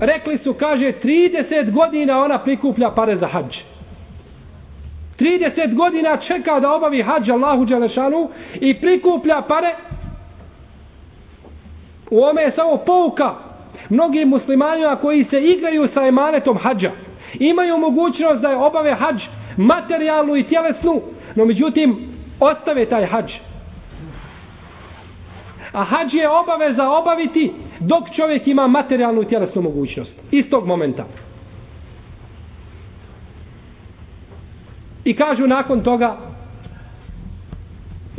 rekli 0.00 0.38
su, 0.44 0.54
kaže, 0.54 0.92
30 1.04 1.72
godina 1.72 2.24
ona 2.24 2.38
prikuplja 2.38 2.90
pare 2.90 3.16
za 3.16 3.26
hađ. 3.26 3.56
30 5.18 5.74
godina 5.74 6.18
čeka 6.28 6.60
da 6.60 6.74
obavi 6.74 7.02
hađ 7.02 7.30
Allahu 7.30 7.64
Đelešanu 7.64 8.28
i 8.60 8.74
prikuplja 8.80 9.42
pare. 9.48 9.74
U 12.10 12.22
ome 12.24 12.42
je 12.42 12.52
samo 12.56 12.76
pouka 12.76 13.34
mnogim 13.88 14.28
muslimanima 14.28 14.96
koji 14.96 15.24
se 15.24 15.40
igraju 15.40 15.88
sa 15.94 16.06
emanetom 16.06 16.58
hađa. 16.58 16.90
Imaju 17.34 17.78
mogućnost 17.78 18.40
da 18.40 18.48
je 18.48 18.56
obave 18.56 18.94
hađ 18.94 19.16
materijalnu 19.56 20.36
i 20.36 20.44
tjelesnu, 20.44 21.00
no 21.34 21.44
međutim 21.44 21.96
ostave 22.40 22.86
taj 22.86 23.06
hađ. 23.06 23.30
A 25.72 25.84
hađ 25.84 26.14
je 26.14 26.28
obaveza 26.28 26.88
obaviti 26.88 27.52
dok 27.80 28.04
čovjek 28.16 28.46
ima 28.46 28.66
materijalnu 28.66 29.22
i 29.22 29.28
tjelesnu 29.28 29.62
mogućnost. 29.62 30.10
Iz 30.30 30.44
tog 30.50 30.66
momenta. 30.66 31.04
I 35.04 35.16
kažu 35.16 35.46
nakon 35.46 35.82
toga, 35.82 36.16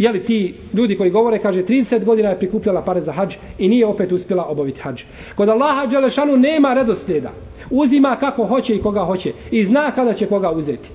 jeli 0.04 0.20
ti 0.20 0.54
ljudi 0.74 0.98
koji 0.98 1.12
govore, 1.12 1.40
kaže 1.40 1.64
30 1.64 2.04
godina 2.04 2.30
je 2.30 2.38
prikupljala 2.40 2.82
pare 2.82 3.02
za 3.02 3.12
hađ 3.12 3.34
i 3.58 3.68
nije 3.68 3.86
opet 3.86 4.12
uspjela 4.12 4.46
obaviti 4.46 4.80
hađ. 4.82 5.02
Kod 5.36 5.50
Allaha 5.50 5.86
Đelešanu 5.86 6.38
nema 6.38 6.74
redosljeda. 6.74 7.32
Uzima 7.70 8.16
kako 8.20 8.46
hoće 8.46 8.76
i 8.76 8.82
koga 8.82 9.02
hoće. 9.02 9.34
I 9.52 9.66
zna 9.66 9.92
kada 9.92 10.14
će 10.14 10.28
koga 10.28 10.52
uzeti. 10.52 10.90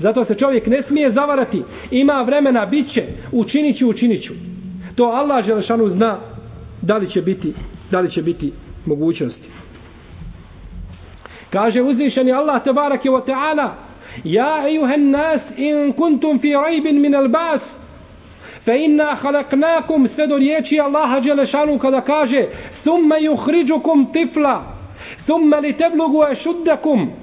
Zato 0.00 0.24
se 0.24 0.34
čovjek 0.34 0.66
ne 0.66 0.82
smije 0.88 1.12
zavarati. 1.12 1.62
Ima 1.90 2.22
vremena, 2.22 2.66
bit 2.66 2.92
će, 2.94 3.04
učinit 3.32 3.78
ću, 3.78 3.88
učinit 3.88 4.24
ću. 4.24 4.32
To 4.94 5.04
Allah 5.04 5.46
Đelešanu 5.46 5.88
zna 5.88 6.18
da 6.82 6.96
li 6.96 7.10
će 7.10 7.22
biti 7.22 7.54
da 7.90 8.00
li 8.00 8.10
će 8.10 8.22
biti 8.22 8.52
mogućnosti 8.86 9.48
kaže 11.50 11.82
uzvišeni 11.82 12.32
Allah 12.32 12.64
tebarake 12.64 13.10
ve 13.10 13.20
ta'ala 13.26 13.68
ja 14.24 14.68
ejuhan 14.68 15.10
nas 15.10 15.40
in 15.56 15.92
kuntum 15.92 16.38
fi 16.40 16.52
rajbin 16.52 17.00
min 17.00 17.14
al-bas" 17.14 17.60
fa 18.64 18.74
inna 18.76 19.16
khalaqnakum 19.22 20.08
sve 20.14 20.26
do 20.26 20.36
riječi 20.38 20.80
Allaha 20.80 21.20
Đelešanu 21.20 21.78
kada 21.78 22.00
kaže 22.00 22.46
thumma 22.84 23.18
yukhrijukum 23.18 24.06
tifla 24.12 24.62
thumma 25.26 25.60
li 25.60 25.72
teblugu 25.72 26.22
ašuddakum 26.22 27.22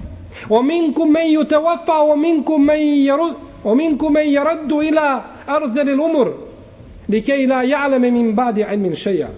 ومنكم 0.50 1.08
من 1.12 1.22
يتوفى 1.22 1.92
ومنكم 2.10 2.62
من 2.62 2.80
يرد 2.80 3.34
ومنكم 3.66 4.14
من 4.14 4.22
يرد 4.22 4.72
إلى 4.72 5.22
أرذل 5.50 5.90
الأمر 5.90 6.34
لكي 7.10 7.46
لا 7.46 7.62
يعلم 7.62 8.02
من 8.02 8.36
بعد 8.36 8.60
علم 8.60 8.96
شيئا 8.96 9.30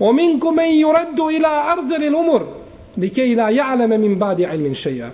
ومنكم 0.00 0.56
من 0.56 0.64
يرد 0.64 1.20
إلى 1.20 1.46
أرض 1.46 1.92
الأمور 1.92 2.42
لكي 2.98 3.34
لا 3.34 3.48
يعلم 3.48 3.90
من 4.00 4.18
بعد 4.18 4.42
علم 4.42 4.74
شيئا 4.74 5.10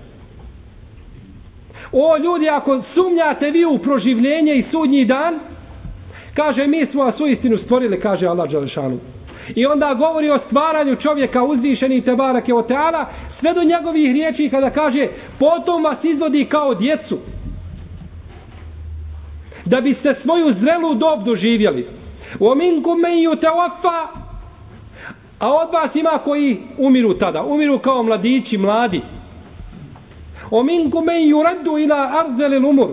O 1.93 2.17
ljudi, 2.17 2.49
ako 2.49 2.83
sumnjate 2.95 3.51
vi 3.51 3.65
u 3.65 3.79
proživljenje 3.79 4.55
i 4.55 4.65
sudnji 4.71 5.05
dan, 5.05 5.39
kaže, 6.35 6.67
mi 6.67 6.87
smo 6.87 7.05
vas 7.05 7.21
u 7.21 7.27
istinu 7.27 7.59
stvorili, 7.59 8.01
kaže 8.01 8.27
Allah 8.27 8.51
Đalešanu. 8.51 8.99
I 9.55 9.67
onda 9.67 9.95
govori 9.95 10.31
o 10.31 10.39
stvaranju 10.47 10.97
čovjeka 10.97 11.43
uzvišeni 11.43 12.01
te 12.01 12.15
barake 12.17 12.55
o 12.55 12.63
teala, 12.63 13.07
sve 13.41 13.55
do 13.55 13.63
njegovih 13.65 14.13
riječi 14.13 14.49
kada 14.51 14.71
kaže, 14.71 15.09
potom 15.39 15.85
vas 15.85 16.05
izvodi 16.05 16.45
kao 16.45 16.75
djecu, 16.75 17.19
da 19.65 19.81
biste 19.81 20.15
svoju 20.23 20.55
zrelu 20.61 20.95
dob 20.95 21.25
doživjeli. 21.25 21.87
O 22.41 22.55
minku 22.55 22.95
men 22.95 23.19
ju 23.19 23.37
A 25.39 25.53
od 25.53 25.69
vas 25.73 25.95
ima 25.95 26.19
koji 26.25 26.59
umiru 26.79 27.15
tada. 27.15 27.43
Umiru 27.43 27.79
kao 27.79 28.03
mladići, 28.03 28.59
mladi. 28.59 29.03
O 30.51 30.63
minkum 30.63 31.05
men 31.05 31.23
yuraddu 31.29 31.79
ila 31.79 32.25
arzeli 32.25 32.57
umur. 32.57 32.91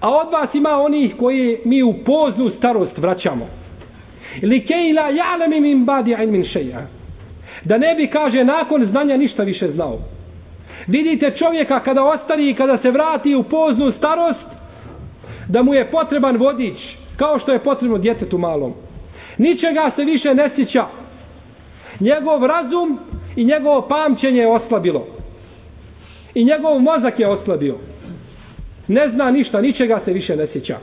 A 0.00 0.10
od 0.10 0.32
vas 0.32 0.54
ima 0.54 0.80
onih 0.80 1.14
koji 1.18 1.58
mi 1.64 1.82
u 1.82 1.94
poznu 2.06 2.50
starost 2.58 2.98
vraćamo. 2.98 3.46
Li 4.42 4.66
kej 4.66 4.92
la 4.92 5.10
ja'lemi 5.10 5.60
min 5.60 5.84
badi 5.84 6.16
ilmin 6.22 6.44
šeja. 6.52 6.86
Da 7.64 7.78
ne 7.78 7.94
bi, 7.94 8.06
kaže, 8.06 8.44
nakon 8.44 8.86
znanja 8.90 9.16
ništa 9.16 9.42
više 9.42 9.68
znao. 9.72 9.98
Vidite 10.86 11.30
čovjeka 11.38 11.80
kada 11.80 12.04
ostari 12.04 12.50
i 12.50 12.54
kada 12.54 12.78
se 12.78 12.90
vrati 12.90 13.34
u 13.34 13.42
poznu 13.42 13.92
starost, 13.98 14.46
da 15.48 15.62
mu 15.62 15.74
je 15.74 15.90
potreban 15.90 16.36
vodič, 16.36 16.76
kao 17.16 17.38
što 17.38 17.52
je 17.52 17.58
potrebno 17.58 17.98
djetetu 17.98 18.38
malom. 18.38 18.72
Ničega 19.38 19.90
se 19.96 20.04
više 20.04 20.34
ne 20.34 20.50
sjeća. 20.54 20.86
Njegov 22.00 22.44
razum 22.46 22.98
i 23.36 23.44
njegovo 23.44 23.80
pamćenje 23.80 24.40
je 24.40 24.48
oslabilo. 24.48 25.06
I 26.34 26.44
njegov 26.44 26.80
mozak 26.80 27.18
je 27.20 27.28
oslabio. 27.28 27.74
Ne 28.88 29.08
zna 29.08 29.30
ništa, 29.30 29.60
ničega 29.60 30.00
se 30.04 30.12
više 30.12 30.36
ne 30.36 30.46
sjeća. 30.46 30.78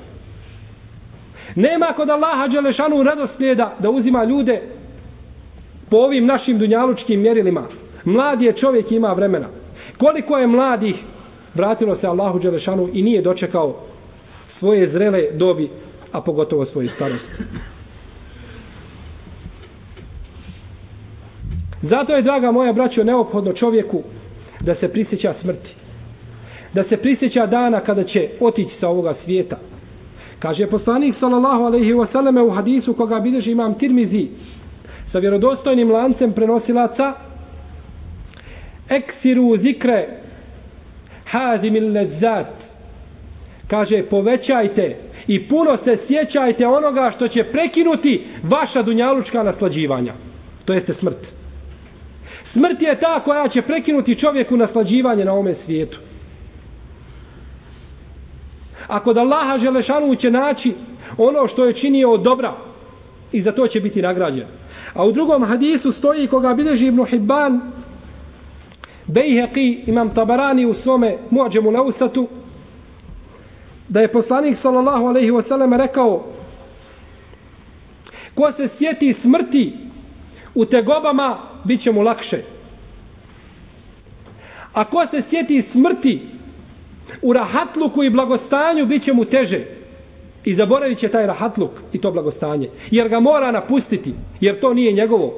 Nema 1.56 1.94
kod 1.96 2.10
Allaha 2.10 2.48
Đelešanu 2.48 3.04
radoslijeda 3.04 3.76
da 3.80 3.90
uzima 3.90 4.24
ljude 4.24 4.62
po 5.90 5.98
ovim 5.98 6.26
našim 6.26 6.60
dunjalučkim 6.60 7.22
mjerilima. 7.22 7.64
Mladi 8.06 8.46
je 8.46 8.54
čovjek 8.54 8.92
ima 8.92 9.14
vremena. 9.14 9.48
Koliko 9.98 10.38
je 10.38 10.48
mladih 10.48 10.96
vratilo 11.54 11.96
se 11.96 12.08
Allahu 12.08 12.40
Đelešanu 12.40 12.90
i 12.94 13.02
nije 13.02 13.22
dočekao 13.22 13.76
svoje 14.60 14.90
zrele 14.90 15.24
dobi, 15.34 15.70
a 16.12 16.22
pogotovo 16.22 16.66
svoje 16.66 16.90
starosti. 16.96 17.28
Zato 21.82 22.16
je, 22.16 22.22
draga 22.22 22.52
moja 22.52 22.74
braćo, 22.74 23.04
neophodno 23.04 23.54
čovjeku 23.54 24.04
da 24.64 24.76
se 24.76 24.88
prisjeća 24.88 25.34
smrti. 25.42 25.70
Da 26.74 26.84
se 26.84 26.98
prisjeća 26.98 27.46
dana 27.46 27.80
kada 27.80 28.04
će 28.04 28.30
otići 28.40 28.72
sa 28.80 28.88
ovoga 28.88 29.14
svijeta. 29.26 29.58
Kaže 30.40 30.68
poslanik 30.68 31.16
sallallahu 31.20 31.64
alejhi 31.64 31.94
ve 31.94 32.06
selleme 32.12 32.42
u 32.42 32.50
hadisu 32.50 32.94
koga 32.94 33.20
bilježi 33.20 33.52
imam 33.52 33.74
Tirmizi 33.74 34.28
sa 35.12 35.20
vjerodostojnim 35.20 35.92
lancem 35.92 36.32
prenosilaca 36.34 37.14
eksiru 38.90 39.58
zikre 39.58 40.08
hazimil 41.26 41.92
lezzat 41.94 42.48
kaže 43.68 44.04
povećajte 44.04 44.96
i 45.28 45.48
puno 45.48 45.78
se 45.84 45.98
sjećajte 46.08 46.68
onoga 46.68 47.12
što 47.16 47.28
će 47.28 47.44
prekinuti 47.44 48.24
vaša 48.44 48.82
dunjalučka 48.82 49.44
naslađivanja 49.44 50.14
to 50.66 50.74
jeste 50.74 50.94
smrt 51.00 51.41
smrt 52.54 52.82
je 52.82 53.00
ta 53.00 53.20
koja 53.20 53.48
će 53.50 53.62
prekinuti 53.62 54.16
čovjeku 54.20 54.58
naslađivanje 54.58 55.26
na 55.26 55.34
ome 55.34 55.56
svijetu 55.66 55.98
ako 58.92 59.14
da 59.14 59.22
Allaha 59.22 59.58
Želešanu 59.60 60.16
će 60.16 60.32
naći 60.32 60.74
ono 61.18 61.48
što 61.48 61.66
je 61.66 61.74
činio 61.74 62.12
od 62.12 62.22
dobra 62.22 62.54
i 63.32 63.42
za 63.42 63.52
to 63.52 63.68
će 63.68 63.80
biti 63.80 64.02
nagrađen. 64.02 64.46
A 64.94 65.06
u 65.06 65.12
drugom 65.12 65.44
hadisu 65.44 65.92
stoji 65.92 66.28
koga 66.28 66.54
bileži 66.54 66.86
Ibn 66.86 67.06
Hibban 67.06 67.62
Bejheqi 69.08 69.84
imam 69.88 70.10
Tabarani 70.10 70.66
u 70.66 70.74
svome 70.84 71.18
muadžemu 71.30 71.72
lausatu 71.72 72.28
da 73.90 74.00
je 74.02 74.08
poslanik 74.12 74.58
sallallahu 74.62 75.06
alaihi 75.06 75.32
wasallam 75.32 75.78
rekao 75.78 76.24
ko 78.36 78.52
se 78.58 78.70
sjeti 78.78 79.16
smrti 79.22 79.74
u 80.56 80.66
tegobama 80.66 81.38
bit 81.64 81.84
će 81.84 81.92
mu 81.92 82.02
lakše. 82.02 82.42
A 84.74 84.86
ko 84.86 85.08
se 85.12 85.22
sjeti 85.30 85.64
smrti 85.72 86.20
u 87.22 87.34
rahatluku 87.34 88.04
i 88.04 88.10
blagostanju 88.10 88.86
bit 88.86 89.06
će 89.06 89.14
mu 89.14 89.26
teže. 89.26 89.66
I 90.46 90.56
zaboravit 90.56 91.00
će 91.00 91.08
taj 91.08 91.28
rahatluk 91.28 91.72
i 91.94 92.02
to 92.02 92.12
blagostanje. 92.12 92.70
Jer 92.92 93.10
ga 93.10 93.20
mora 93.20 93.52
napustiti. 93.52 94.14
Jer 94.40 94.60
to 94.60 94.74
nije 94.74 94.92
njegovo. 94.92 95.34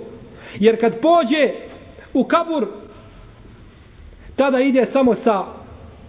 Jer 0.59 0.79
kad 0.79 0.93
pođe 0.99 1.51
u 2.13 2.23
kabur, 2.23 2.67
tada 4.35 4.59
ide 4.59 4.87
samo 4.93 5.15
sa 5.23 5.43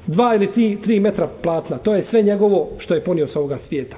dva 0.06 0.34
ili 0.34 0.52
tri, 0.52 0.78
tri 0.84 1.00
metra 1.00 1.28
platna. 1.42 1.78
To 1.78 1.94
je 1.94 2.06
sve 2.10 2.22
njegovo 2.22 2.68
što 2.78 2.94
je 2.94 3.04
ponio 3.04 3.26
sa 3.26 3.38
ovoga 3.38 3.58
svijeta. 3.68 3.96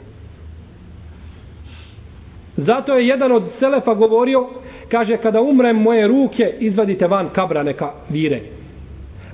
Zato 2.57 2.95
je 2.97 3.07
jedan 3.07 3.33
od 3.33 3.43
Selefa 3.59 3.95
govorio, 3.95 4.47
kaže, 4.91 5.17
kada 5.17 5.41
umrem 5.41 5.77
moje 5.77 6.07
ruke, 6.09 6.55
izvadite 6.61 7.07
van 7.07 7.29
kabra 7.35 7.63
neka 7.63 7.93
vire. 8.11 8.41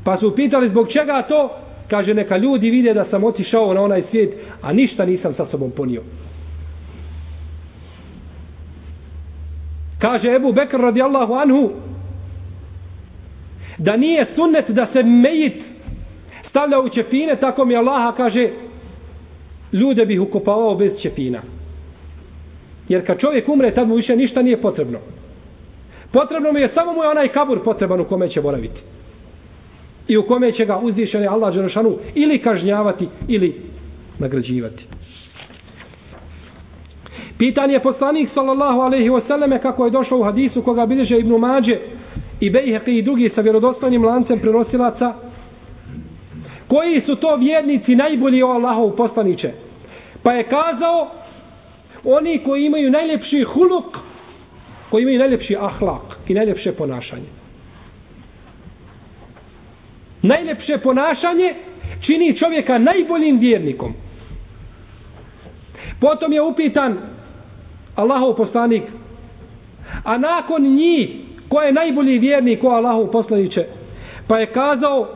Pa 0.05 0.17
su 0.17 0.35
pitali 0.35 0.69
zbog 0.69 0.93
čega 0.93 1.23
to, 1.29 1.51
kaže 1.91 2.15
neka 2.15 2.37
ljudi 2.37 2.71
vide 2.71 2.95
da 2.95 3.05
sam 3.11 3.25
otišao 3.25 3.75
na 3.75 3.83
onaj 3.83 4.03
svijet, 4.11 4.35
a 4.62 4.73
ništa 4.73 5.05
nisam 5.05 5.35
sa 5.35 5.47
sobom 5.47 5.71
ponio. 5.71 6.03
Kaže 9.99 10.35
Ebu 10.35 10.53
Bekr 10.53 10.77
radijallahu 10.81 11.35
anhu, 11.35 11.71
da 13.79 13.97
nije 13.97 14.27
sunnet 14.35 14.71
da 14.71 14.87
se 14.93 15.03
mejit 15.03 15.55
stavlja 16.51 16.81
u 16.81 16.88
čepine, 16.88 17.37
tako 17.37 17.65
mi 17.65 17.77
Allaha 17.77 18.12
kaže, 18.17 18.49
ljude 19.73 20.07
bih 20.07 20.21
ukopavao 20.21 20.75
bez 20.75 20.93
čepina. 21.03 21.43
Jer 22.88 23.07
kad 23.07 23.19
čovjek 23.19 23.49
umre, 23.49 23.75
tad 23.75 23.88
mu 23.88 23.95
više 23.95 24.17
ništa 24.17 24.43
nije 24.43 24.57
potrebno. 24.57 24.99
Potrebno 26.12 26.53
mu 26.53 26.59
je 26.59 26.68
samo 26.75 26.92
mu 26.92 27.03
je 27.03 27.09
onaj 27.09 27.29
kabur 27.29 27.62
potreban 27.64 28.01
u 28.01 28.05
kome 28.05 28.29
će 28.29 28.40
boraviti 28.40 28.81
i 30.09 30.16
u 30.16 30.22
kome 30.22 30.53
će 30.53 30.64
ga 30.64 30.79
uzvišeni 30.79 31.27
Allah 31.27 31.55
Đerašanu 31.55 31.96
ili 32.14 32.38
kažnjavati 32.38 33.09
ili 33.29 33.61
nagrađivati. 34.18 34.85
Pitanje 37.38 37.75
je 37.75 37.83
poslanik 37.83 38.29
sallallahu 38.35 38.81
alaihi 38.81 39.11
wasallame 39.11 39.59
kako 39.62 39.85
je 39.85 39.90
došao 39.90 40.18
u 40.18 40.22
hadisu 40.25 40.62
koga 40.62 40.87
bilježe 40.87 41.18
Ibnu 41.18 41.38
Mađe 41.38 41.79
i 42.40 42.51
Bejheqi 42.51 42.98
i 42.98 43.03
drugi 43.03 43.31
sa 43.35 43.40
vjerodostojnim 43.40 44.05
lancem 44.05 44.38
prenosilaca 44.38 45.14
koji 46.68 47.01
su 47.01 47.16
to 47.16 47.37
vjernici 47.37 47.94
najbolji 47.94 48.42
o 48.42 48.46
Allahu 48.48 48.96
poslaniće. 48.96 49.51
Pa 50.22 50.33
je 50.33 50.42
kazao 50.42 51.09
oni 52.05 52.38
koji 52.44 52.64
imaju 52.64 52.90
najljepši 52.90 53.42
huluk 53.42 53.98
koji 54.92 55.02
imaju 55.02 55.18
najljepši 55.18 55.57
ahlak 55.57 56.18
i 56.28 56.35
najljepše 56.35 56.72
ponašanje 56.72 57.42
najlepše 60.22 60.78
ponašanje 60.78 61.55
čini 62.07 62.38
čovjeka 62.38 62.78
najboljim 62.78 63.38
vjernikom. 63.38 63.94
Potom 66.00 66.33
je 66.33 66.42
upitan 66.42 66.96
Allahov 67.94 68.37
poslanik, 68.37 68.83
a 70.05 70.18
nakon 70.18 70.62
njih, 70.62 71.11
ko 71.48 71.62
je 71.62 71.72
najbolji 71.72 72.18
vjernik 72.18 72.61
ko 72.61 72.68
Allahov 72.68 73.11
poslaniće? 73.11 73.66
Pa 74.28 74.38
je 74.38 74.46
kazao, 74.46 75.09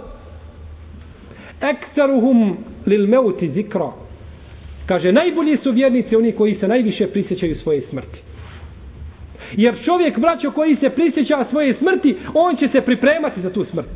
ekstaruhum 1.60 2.56
lil 2.86 3.06
meuti 3.06 3.50
zikra. 3.50 3.90
Kaže, 4.86 5.12
najbolji 5.12 5.58
su 5.62 5.72
vjernici 5.72 6.16
oni 6.16 6.32
koji 6.32 6.54
se 6.54 6.68
najviše 6.68 7.06
prisjećaju 7.06 7.56
svoje 7.62 7.80
smrti. 7.90 8.25
Jer 9.52 9.74
čovjek, 9.84 10.18
braćo, 10.18 10.50
koji 10.50 10.76
se 10.76 10.90
prisjeća 10.90 11.44
svoje 11.50 11.74
smrti, 11.74 12.16
on 12.34 12.56
će 12.56 12.68
se 12.68 12.80
pripremati 12.80 13.40
za 13.40 13.52
tu 13.52 13.64
smrt. 13.64 13.90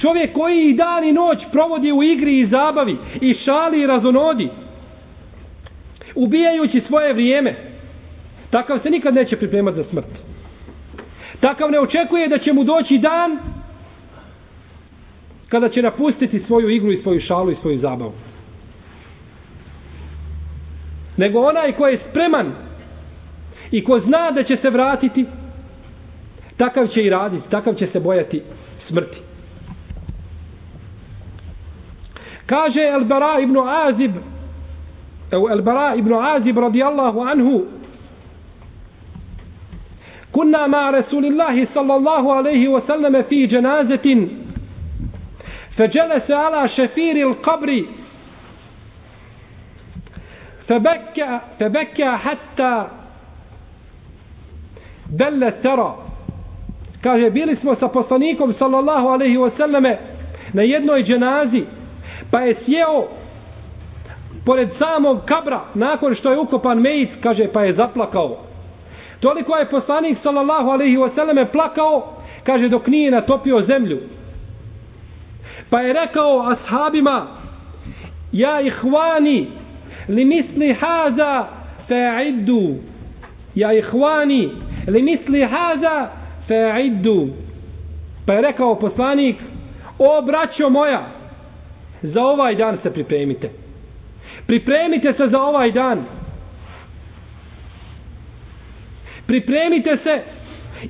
Čovjek 0.00 0.32
koji 0.32 0.68
i 0.68 0.74
dan 0.74 1.04
i 1.04 1.12
noć 1.12 1.38
provodi 1.52 1.92
u 1.92 2.02
igri 2.02 2.40
i 2.40 2.46
zabavi 2.46 2.96
i 3.20 3.34
šali 3.44 3.80
i 3.80 3.86
razonodi, 3.86 4.48
ubijajući 6.14 6.82
svoje 6.86 7.12
vrijeme, 7.12 7.54
takav 8.50 8.78
se 8.82 8.90
nikad 8.90 9.14
neće 9.14 9.36
pripremati 9.36 9.76
za 9.76 9.84
smrt. 9.84 10.06
Takav 11.40 11.70
ne 11.70 11.80
očekuje 11.80 12.28
da 12.28 12.38
će 12.38 12.52
mu 12.52 12.64
doći 12.64 12.98
dan 12.98 13.38
kada 15.48 15.68
će 15.68 15.82
napustiti 15.82 16.42
svoju 16.46 16.68
igru 16.68 16.92
i 16.92 17.02
svoju 17.02 17.20
šalu 17.20 17.50
i 17.50 17.56
svoju 17.60 17.78
zabavu. 17.78 18.12
Nego 21.16 21.40
onaj 21.40 21.72
koji 21.72 21.92
je 21.92 22.00
spreman 22.10 22.52
i 23.71 23.83
ko 23.83 23.99
zna 23.99 24.31
da 24.31 24.43
će 24.43 24.57
se 24.57 24.69
vratiti, 24.69 25.25
takav 26.57 26.87
će 26.87 27.01
i 27.03 27.09
raditi, 27.09 27.49
takav 27.49 27.73
će 27.73 27.87
se 27.87 27.99
bojati 27.99 28.41
smrti. 28.87 29.17
Kaže 32.45 32.79
El-Bara 32.79 33.39
ibn 33.39 33.57
Azib 33.57 34.11
El-Bara 35.31 35.95
ibn 35.95 36.13
Azib 36.13 36.57
radijallahu 36.57 37.19
anhu 37.19 37.65
كنا 40.33 40.67
مع 40.67 40.89
رسول 40.89 41.25
الله 41.25 41.67
صلى 41.75 41.95
الله 41.95 42.33
عليه 42.33 42.67
وسلم 42.67 43.21
في 43.21 43.45
جنازة 43.45 44.27
فجلس 45.77 46.31
على 46.31 46.69
شفير 46.69 47.29
القبر 47.29 47.83
فبكى, 50.67 51.39
فبكى 51.59 52.11
حتى 52.11 52.87
Belle 55.08 55.52
tera. 55.62 55.92
Kaže, 57.02 57.30
bili 57.30 57.56
smo 57.56 57.74
sa 57.74 57.88
poslanikom, 57.88 58.54
sallallahu 58.58 59.08
alaihi 59.08 59.36
wasallame, 59.36 59.96
na 60.52 60.62
jednoj 60.62 61.04
dženazi, 61.04 61.64
pa 62.30 62.40
je 62.40 62.56
sjeo 62.64 63.04
pored 64.44 64.68
samog 64.78 65.20
kabra, 65.24 65.60
nakon 65.74 66.14
što 66.14 66.32
je 66.32 66.38
ukopan 66.38 66.78
mejic, 66.78 67.10
kaže, 67.22 67.48
pa 67.52 67.64
je 67.64 67.74
zaplakao. 67.74 68.36
Toliko 69.20 69.56
je 69.56 69.70
poslanik, 69.70 70.18
sallallahu 70.22 70.70
alaihi 70.70 70.96
wasallame, 70.96 71.44
plakao, 71.52 72.14
kaže, 72.44 72.68
dok 72.68 72.86
nije 72.86 73.10
natopio 73.10 73.62
zemlju. 73.62 73.98
Pa 75.70 75.80
je 75.80 75.92
rekao 75.92 76.50
ashabima, 76.50 77.26
ja 78.32 78.60
ihvani, 78.60 79.46
li 80.08 80.24
misli 80.24 80.76
haza, 80.80 81.46
fe'iddu, 81.88 82.74
ja 83.54 83.72
ihvani, 83.72 84.50
li 84.88 85.02
misli 85.02 85.40
haza 85.42 86.08
fa'iddu. 86.48 87.28
Pa 88.26 88.32
je 88.32 88.40
rekao 88.40 88.74
poslanik, 88.74 89.36
o 89.98 90.22
braćo 90.22 90.68
moja, 90.70 91.02
za 92.02 92.22
ovaj 92.22 92.54
dan 92.54 92.78
se 92.82 92.92
pripremite. 92.92 93.50
Pripremite 94.46 95.12
se 95.12 95.28
za 95.28 95.38
ovaj 95.42 95.72
dan. 95.72 96.04
Pripremite 99.26 99.96
se, 100.02 100.22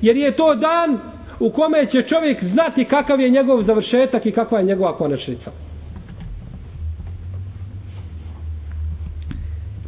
jer 0.01 0.17
je 0.17 0.31
to 0.31 0.55
dan 0.55 0.99
u 1.39 1.49
kome 1.51 1.85
će 1.85 2.03
čovjek 2.03 2.43
znati 2.43 2.85
kakav 2.85 3.21
je 3.21 3.29
njegov 3.29 3.63
završetak 3.63 4.25
i 4.25 4.31
kakva 4.31 4.59
je 4.59 4.65
njegova 4.65 4.97
konačnica. 4.97 5.51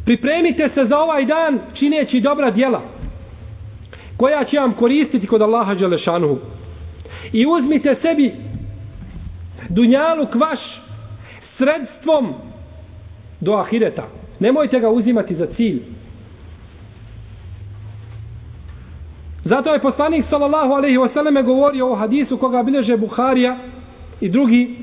Pripremite 0.04 0.68
se 0.74 0.84
za 0.84 0.98
ovaj 0.98 1.24
dan 1.24 1.58
čineći 1.74 2.20
dobra 2.20 2.50
djela 2.50 3.01
koja 4.22 4.44
će 4.44 4.58
vam 4.58 4.72
koristiti 4.72 5.26
kod 5.26 5.42
Allaha 5.42 5.74
Đelešanuhu. 5.74 6.38
I 7.32 7.46
uzmite 7.46 7.96
sebi 8.02 8.32
dunjaluk 9.68 10.34
vaš 10.34 10.58
sredstvom 11.58 12.34
do 13.40 13.52
ahireta. 13.52 14.02
Nemojte 14.40 14.80
ga 14.80 14.90
uzimati 14.90 15.34
za 15.34 15.46
cilj. 15.56 15.82
Zato 19.44 19.72
je 19.72 19.80
poslanik 19.80 20.24
sallallahu 20.30 20.72
alejhi 20.72 20.98
ve 20.98 21.08
selleme 21.12 21.42
govorio 21.42 21.90
o 21.90 21.94
hadisu 21.94 22.38
koga 22.38 22.62
bilježe 22.62 22.96
Buharija 22.96 23.56
i 24.20 24.28
drugi 24.28 24.76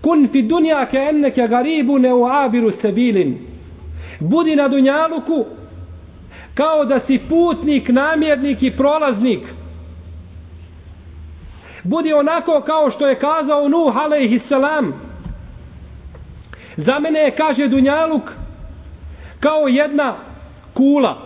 Kun 0.00 0.28
fi 0.32 0.42
dunja 0.42 0.86
ke 0.86 0.98
enneke 0.98 1.48
garibu 1.48 1.98
ne 1.98 2.14
uabiru 2.14 2.72
sebilin. 2.82 3.38
Budi 4.20 4.56
na 4.56 4.68
dunjaluku 4.68 5.44
kao 6.56 6.84
da 6.84 7.00
si 7.06 7.20
putnik, 7.28 7.88
namjernik 7.88 8.62
i 8.62 8.76
prolaznik. 8.76 9.40
Budi 11.82 12.12
onako 12.12 12.62
kao 12.66 12.90
što 12.90 13.08
je 13.08 13.14
kazao 13.14 13.68
Nuh 13.68 13.96
alejhi 13.96 14.40
selam. 14.48 14.92
Za 16.76 16.98
mene 16.98 17.20
je, 17.20 17.36
kaže 17.36 17.68
Dunjaluk, 17.68 18.22
kao 19.40 19.68
jedna 19.68 20.14
kula. 20.74 21.16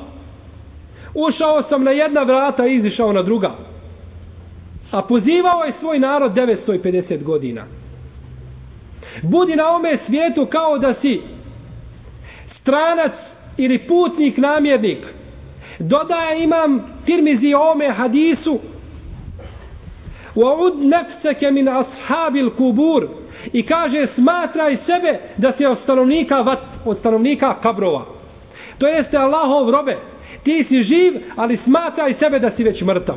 Ušao 1.15 1.63
sam 1.69 1.85
na 1.85 1.91
jedna 1.91 2.23
vrata 2.23 2.67
i 2.67 2.75
izišao 2.75 3.13
na 3.13 3.23
druga. 3.23 3.51
A 4.91 5.03
pozivao 5.03 5.65
je 5.65 5.73
svoj 5.81 5.99
narod 5.99 6.33
950 6.33 7.23
godina. 7.23 7.65
Budi 9.23 9.57
na 9.57 9.71
ome 9.71 9.99
svijetu 10.07 10.47
kao 10.47 10.79
da 10.79 10.95
si 11.01 11.21
stranac 12.61 13.13
ili 13.57 13.79
putnik 13.79 14.37
namjernik 14.37 15.20
Dodaje 15.80 16.44
imam 16.44 16.84
tirmizi 17.06 17.54
ome 17.54 17.90
hadisu 17.90 18.60
وَعُدْ 20.36 20.74
نَفْسَكَ 20.96 21.44
مِنْ 21.44 21.68
أَصْحَابِ 21.68 22.36
الْكُبُورِ 22.36 23.08
i 23.54 23.64
kaže 23.66 24.08
smatraj 24.16 24.78
sebe 24.86 25.20
da 25.38 25.54
si 25.58 25.66
od 25.66 25.78
stanovnika 25.84 26.42
vat, 26.42 26.60
od 26.86 26.98
stanovnika 27.00 27.56
kabrova. 27.64 28.06
To 28.78 28.88
jeste 28.88 29.18
Allahov 29.18 29.70
robe. 29.70 29.98
Ti 30.44 30.66
si 30.68 30.84
živ, 30.84 31.14
ali 31.36 31.60
smatraj 31.64 32.14
sebe 32.20 32.40
da 32.40 32.52
si 32.56 32.64
već 32.64 32.82
mrtav. 32.82 33.16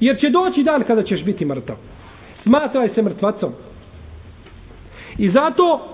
Jer 0.00 0.20
će 0.20 0.30
doći 0.30 0.62
dan 0.62 0.82
kada 0.82 1.02
ćeš 1.02 1.24
biti 1.24 1.44
mrtav. 1.44 1.76
Smatraj 2.42 2.88
se 2.88 3.02
mrtvacom. 3.02 3.52
I 5.18 5.30
zato 5.30 5.88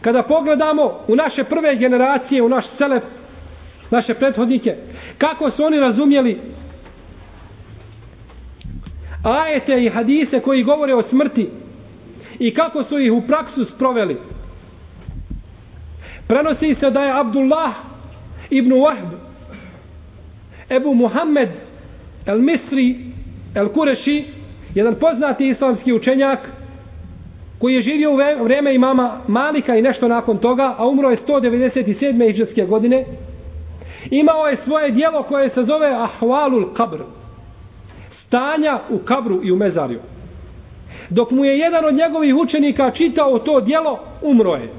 kada 0.00 0.22
pogledamo 0.22 0.92
u 1.08 1.16
naše 1.16 1.44
prve 1.44 1.76
generacije, 1.76 2.42
u 2.42 2.48
naš 2.48 2.64
selef, 2.78 3.02
naše 3.91 4.13
prethodnike, 4.13 4.75
kako 5.17 5.51
su 5.51 5.63
oni 5.63 5.79
razumjeli 5.79 6.37
ajete 9.23 9.83
i 9.83 9.89
hadise 9.89 10.39
koji 10.39 10.63
govore 10.63 10.93
o 10.93 11.03
smrti 11.03 11.49
i 12.39 12.53
kako 12.53 12.83
su 12.83 12.99
ih 12.99 13.13
u 13.13 13.21
praksu 13.21 13.65
sproveli. 13.65 14.17
Prenosi 16.27 16.75
se 16.79 16.89
da 16.89 17.03
je 17.03 17.19
Abdullah 17.19 17.73
ibn 18.49 18.71
Wahb 18.71 19.09
Ebu 20.69 20.93
Muhammed 20.93 21.49
el 22.25 22.39
Misri 22.39 22.95
el 23.55 23.69
Kureši 23.69 24.25
jedan 24.75 24.95
poznati 24.95 25.47
islamski 25.47 25.93
učenjak 25.93 26.39
koji 27.59 27.73
je 27.75 27.81
živio 27.81 28.11
u 28.11 28.43
vrijeme 28.43 28.75
imama 28.75 29.21
Malika 29.27 29.75
i 29.75 29.81
nešto 29.81 30.07
nakon 30.07 30.37
toga, 30.37 30.75
a 30.77 30.87
umro 30.87 31.09
je 31.09 31.17
197. 31.27 32.29
iđeske 32.29 32.65
godine, 32.65 33.05
imao 34.09 34.47
je 34.47 34.57
svoje 34.65 34.91
dijelo 34.91 35.23
koje 35.23 35.49
se 35.49 35.63
zove 35.63 35.87
Ahvalul 35.87 36.65
Qabr, 36.73 36.99
stanja 38.27 38.79
u 38.89 38.97
kabru 38.97 39.39
i 39.43 39.51
u 39.51 39.55
mezarju. 39.55 39.99
Dok 41.09 41.31
mu 41.31 41.45
je 41.45 41.59
jedan 41.59 41.85
od 41.85 41.95
njegovih 41.95 42.35
učenika 42.35 42.91
čitao 42.91 43.39
to 43.39 43.61
dijelo, 43.61 43.99
umro 44.21 44.55
je. 44.55 44.69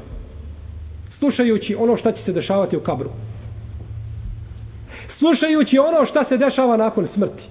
Slušajući 1.19 1.75
ono 1.75 1.97
šta 1.97 2.13
će 2.13 2.23
se 2.25 2.33
dešavati 2.33 2.77
u 2.77 2.81
kabru. 2.81 3.11
Slušajući 5.19 5.79
ono 5.79 6.07
šta 6.07 6.25
se 6.25 6.37
dešava 6.37 6.77
nakon 6.77 7.09
smrti. 7.15 7.43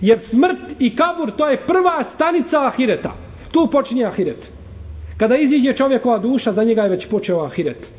Jer 0.00 0.18
smrt 0.30 0.58
i 0.78 0.96
kabur 0.96 1.30
to 1.36 1.48
je 1.48 1.56
prva 1.56 2.04
stanica 2.14 2.66
ahireta. 2.66 3.12
Tu 3.50 3.68
počinje 3.72 4.04
ahiret. 4.04 4.42
Kada 5.16 5.36
iziđe 5.36 5.72
čovjekova 5.72 6.18
duša, 6.18 6.52
za 6.52 6.64
njega 6.64 6.82
je 6.82 6.88
već 6.88 7.06
počeo 7.10 7.44
ahiret. 7.44 7.97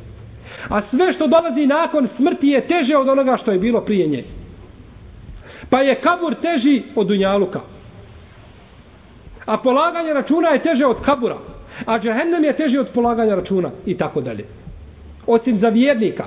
A 0.69 0.81
sve 0.89 1.13
što 1.13 1.27
dolazi 1.27 1.65
nakon 1.65 2.07
smrti 2.15 2.47
je 2.47 2.61
teže 2.61 2.97
od 2.97 3.07
onoga 3.07 3.37
što 3.41 3.51
je 3.51 3.59
bilo 3.59 3.81
prije 3.81 4.07
nje. 4.07 4.23
Pa 5.69 5.81
je 5.81 5.95
kabur 5.95 6.35
teži 6.35 6.83
od 6.95 7.07
dunjaluka. 7.07 7.59
A 9.45 9.57
polaganje 9.57 10.13
računa 10.13 10.49
je 10.49 10.59
teže 10.59 10.85
od 10.85 10.97
kabura. 11.05 11.37
A 11.85 11.99
džehennem 11.99 12.43
je 12.43 12.53
teži 12.53 12.77
od 12.77 12.87
polaganja 12.93 13.35
računa. 13.35 13.69
I 13.85 13.97
tako 13.97 14.21
dalje. 14.21 14.45
Osim 15.27 15.59
za 15.59 15.69
vjernika. 15.69 16.25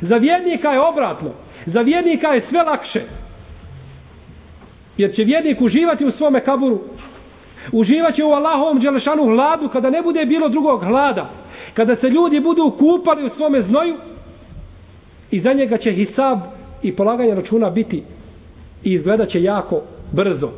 Za 0.00 0.16
vjernika 0.16 0.72
je 0.72 0.80
obratno. 0.80 1.30
Za 1.66 1.80
vjernika 1.80 2.28
je 2.28 2.46
sve 2.48 2.62
lakše. 2.62 3.02
Jer 4.96 5.14
će 5.14 5.24
vjernik 5.24 5.60
uživati 5.60 6.04
u 6.04 6.12
svome 6.12 6.40
kaburu. 6.40 6.80
Uživat 7.72 8.14
će 8.14 8.24
u 8.24 8.32
Allahovom 8.32 8.80
dželešanu 8.80 9.24
hladu 9.24 9.68
kada 9.68 9.90
ne 9.90 10.02
bude 10.02 10.24
bilo 10.24 10.48
drugog 10.48 10.84
hlada. 10.84 11.30
Kada 11.74 11.96
se 11.96 12.08
ljudi 12.08 12.40
budu 12.40 12.72
kupali 12.78 13.26
u 13.26 13.30
svome 13.36 13.62
znoju 13.62 13.94
i 15.30 15.40
za 15.40 15.52
njega 15.52 15.78
će 15.78 15.92
hisab 15.92 16.38
i 16.82 16.96
polaganje 16.96 17.34
računa 17.34 17.70
biti 17.70 18.02
i 18.84 18.92
izgledat 18.92 19.28
će 19.28 19.42
jako 19.42 19.82
brzo. 20.12 20.50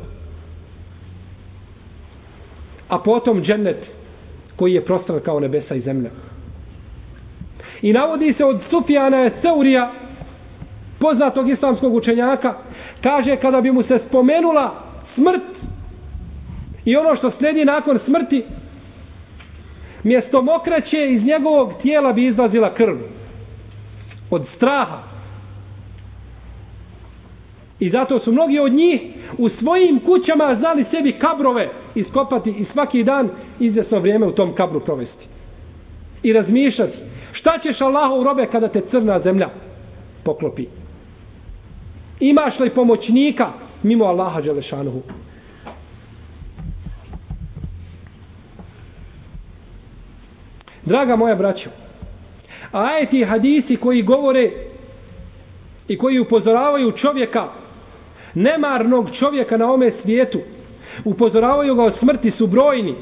A 2.89 2.99
potom 2.99 3.43
džennet 3.43 3.85
koji 4.55 4.73
je 4.73 4.85
prostran 4.85 5.19
kao 5.19 5.39
nebesa 5.39 5.75
i 5.75 5.81
zemlja. 5.81 6.09
I 7.81 7.93
navodi 7.93 8.33
se 8.37 8.45
od 8.45 8.59
Sufijana 8.69 9.29
Seurija, 9.41 9.91
poznatog 10.99 11.49
islamskog 11.49 11.95
učenjaka, 11.95 12.53
kaže 13.03 13.35
kada 13.35 13.61
bi 13.61 13.71
mu 13.71 13.83
se 13.83 13.99
spomenula 14.07 14.71
smrt 15.15 15.43
i 16.85 16.95
ono 16.95 17.15
što 17.15 17.31
sledi 17.31 17.65
nakon 17.65 17.99
smrti, 18.05 18.43
mjesto 20.05 20.41
mokraće 20.41 21.11
iz 21.11 21.23
njegovog 21.23 21.73
tijela 21.81 22.13
bi 22.13 22.25
izlazila 22.25 22.73
krv. 22.73 22.95
Od 24.31 24.45
straha. 24.55 24.99
I 27.79 27.89
zato 27.89 28.19
su 28.19 28.31
mnogi 28.31 28.59
od 28.59 28.73
njih 28.73 29.01
u 29.37 29.49
svojim 29.49 29.99
kućama 29.99 30.55
znali 30.59 30.85
sebi 30.91 31.11
kabrove 31.11 31.69
iskopati 31.95 32.49
i 32.49 32.65
svaki 32.73 33.03
dan 33.03 33.29
izvjesno 33.59 33.99
vrijeme 33.99 34.25
u 34.25 34.31
tom 34.31 34.55
kabru 34.55 34.79
provesti. 34.79 35.25
I 36.23 36.33
razmišljati 36.33 36.97
šta 37.31 37.59
ćeš 37.63 37.81
Allahov 37.81 38.23
robe 38.23 38.47
kada 38.51 38.67
te 38.67 38.81
crna 38.91 39.19
zemlja 39.19 39.49
poklopi. 40.23 40.65
Imaš 42.19 42.59
li 42.59 42.69
pomoćnika 42.69 43.51
mimo 43.83 44.05
Allaha 44.05 44.41
Đelešanuhu? 44.41 45.01
Draga 50.85 51.15
moja 51.15 51.35
braćo, 51.35 51.69
ajeti 52.71 53.23
hadisi 53.23 53.75
koji 53.75 54.01
govore 54.01 54.51
i 55.87 55.97
koji 55.97 56.19
upozoravaju 56.19 56.91
čovjeka 56.91 57.47
nemarnog 58.35 59.09
čovjeka 59.19 59.57
na 59.57 59.73
ome 59.73 59.91
svijetu. 60.03 60.39
Upozoravaju 61.05 61.75
ga 61.75 61.83
o 61.83 61.91
smrti 61.99 62.31
su 62.37 62.47
brojni. 62.47 62.95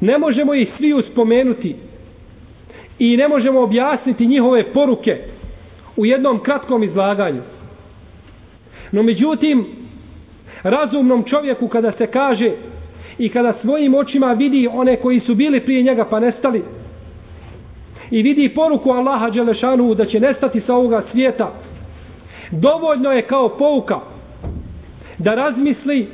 Ne 0.00 0.18
možemo 0.18 0.54
ih 0.54 0.68
svi 0.76 0.92
uspomenuti 0.92 1.76
i 2.98 3.16
ne 3.16 3.28
možemo 3.28 3.60
objasniti 3.60 4.26
njihove 4.26 4.72
poruke 4.72 5.18
u 5.96 6.06
jednom 6.06 6.42
kratkom 6.42 6.82
izlaganju. 6.82 7.42
No 8.92 9.02
međutim, 9.02 9.66
razumnom 10.62 11.24
čovjeku 11.24 11.68
kada 11.68 11.92
se 11.92 12.06
kaže 12.06 12.52
i 13.18 13.28
kada 13.28 13.54
svojim 13.62 13.94
očima 13.94 14.32
vidi 14.32 14.68
one 14.72 14.96
koji 14.96 15.20
su 15.20 15.34
bili 15.34 15.60
prije 15.60 15.82
njega 15.82 16.04
pa 16.04 16.20
nestali. 16.20 16.62
I 18.10 18.22
vidi 18.22 18.48
poruku 18.48 18.90
Allaha 18.90 19.30
Đelešanu 19.30 19.94
da 19.94 20.06
će 20.06 20.20
nestati 20.20 20.60
sa 20.60 20.74
ovoga 20.74 21.02
svijeta. 21.12 21.52
Dovoljno 22.50 23.12
je 23.12 23.22
kao 23.22 23.48
pouka 23.48 24.00
da 25.18 25.34
razmisli 25.34 26.06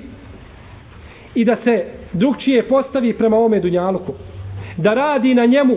i 1.35 1.45
da 1.45 1.57
se 1.65 1.85
drugčije 2.13 2.63
postavi 2.63 3.13
prema 3.13 3.37
ovome 3.37 3.61
dunjaluku. 3.61 4.13
Da 4.77 4.95
radi 4.95 5.35
na 5.35 5.47
njemu 5.47 5.77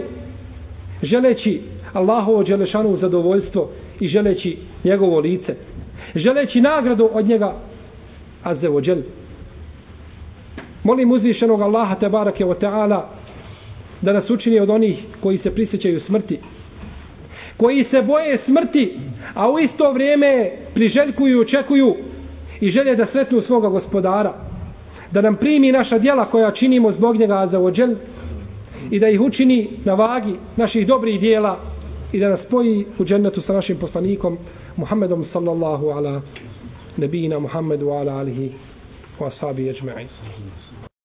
želeći 1.04 1.62
Allahovo 1.94 2.44
Đelešanu 2.44 2.98
zadovoljstvo 2.98 3.70
i 4.00 4.08
želeći 4.08 4.58
njegovo 4.84 5.20
lice. 5.20 5.56
Želeći 6.16 6.62
nagradu 6.62 7.10
od 7.14 7.28
njega 7.28 7.54
azze 8.44 8.70
molim 10.84 11.12
uzvišenog 11.12 11.62
Allaha 11.62 11.96
te 11.96 12.10
barake 12.10 12.46
o 12.46 12.54
teala 12.54 13.10
da 14.02 14.14
nas 14.14 14.30
učini 14.30 14.60
od 14.60 14.70
onih 14.70 14.98
koji 15.22 15.38
se 15.38 15.52
prisjećaju 15.52 16.02
smrti 16.06 16.40
koji 17.58 17.86
se 17.92 18.02
boje 18.02 18.40
smrti 18.46 18.98
a 19.34 19.52
u 19.52 19.60
isto 19.60 19.92
vrijeme 19.92 20.52
priželjkuju 20.74 21.42
očekuju 21.42 21.96
i 22.62 22.72
želje 22.72 22.96
da 22.96 23.06
sretnu 23.12 23.42
svoga 23.42 23.68
gospodara 23.70 24.34
da 25.12 25.22
nam 25.22 25.36
primi 25.36 25.72
naša 25.72 25.98
dijela 25.98 26.26
koja 26.26 26.52
činimo 26.52 26.92
zbog 26.92 27.16
njega 27.18 27.48
za 27.52 27.60
ođel 27.60 27.96
i 28.92 29.00
da 29.00 29.10
ih 29.10 29.22
učini 29.22 29.70
na 29.86 29.94
vagi 29.94 30.36
naših 30.58 30.88
dobrih 30.88 31.20
dijela 31.20 31.58
i 32.12 32.20
da 32.20 32.30
nas 32.30 32.40
spoji 32.48 32.86
u 33.00 33.06
džennetu 33.06 33.42
sa 33.42 33.54
našim 33.54 33.78
poslanikom 33.78 34.38
Muhammedom 34.78 35.26
sallallahu 35.34 35.88
ala 35.88 36.22
nebina 36.98 37.40
Muhammedu 37.40 37.90
ala 37.90 38.12
alihi 38.20 38.52
wa 39.20 39.28
ashabi 39.28 39.70
ajma'in. 39.70 40.08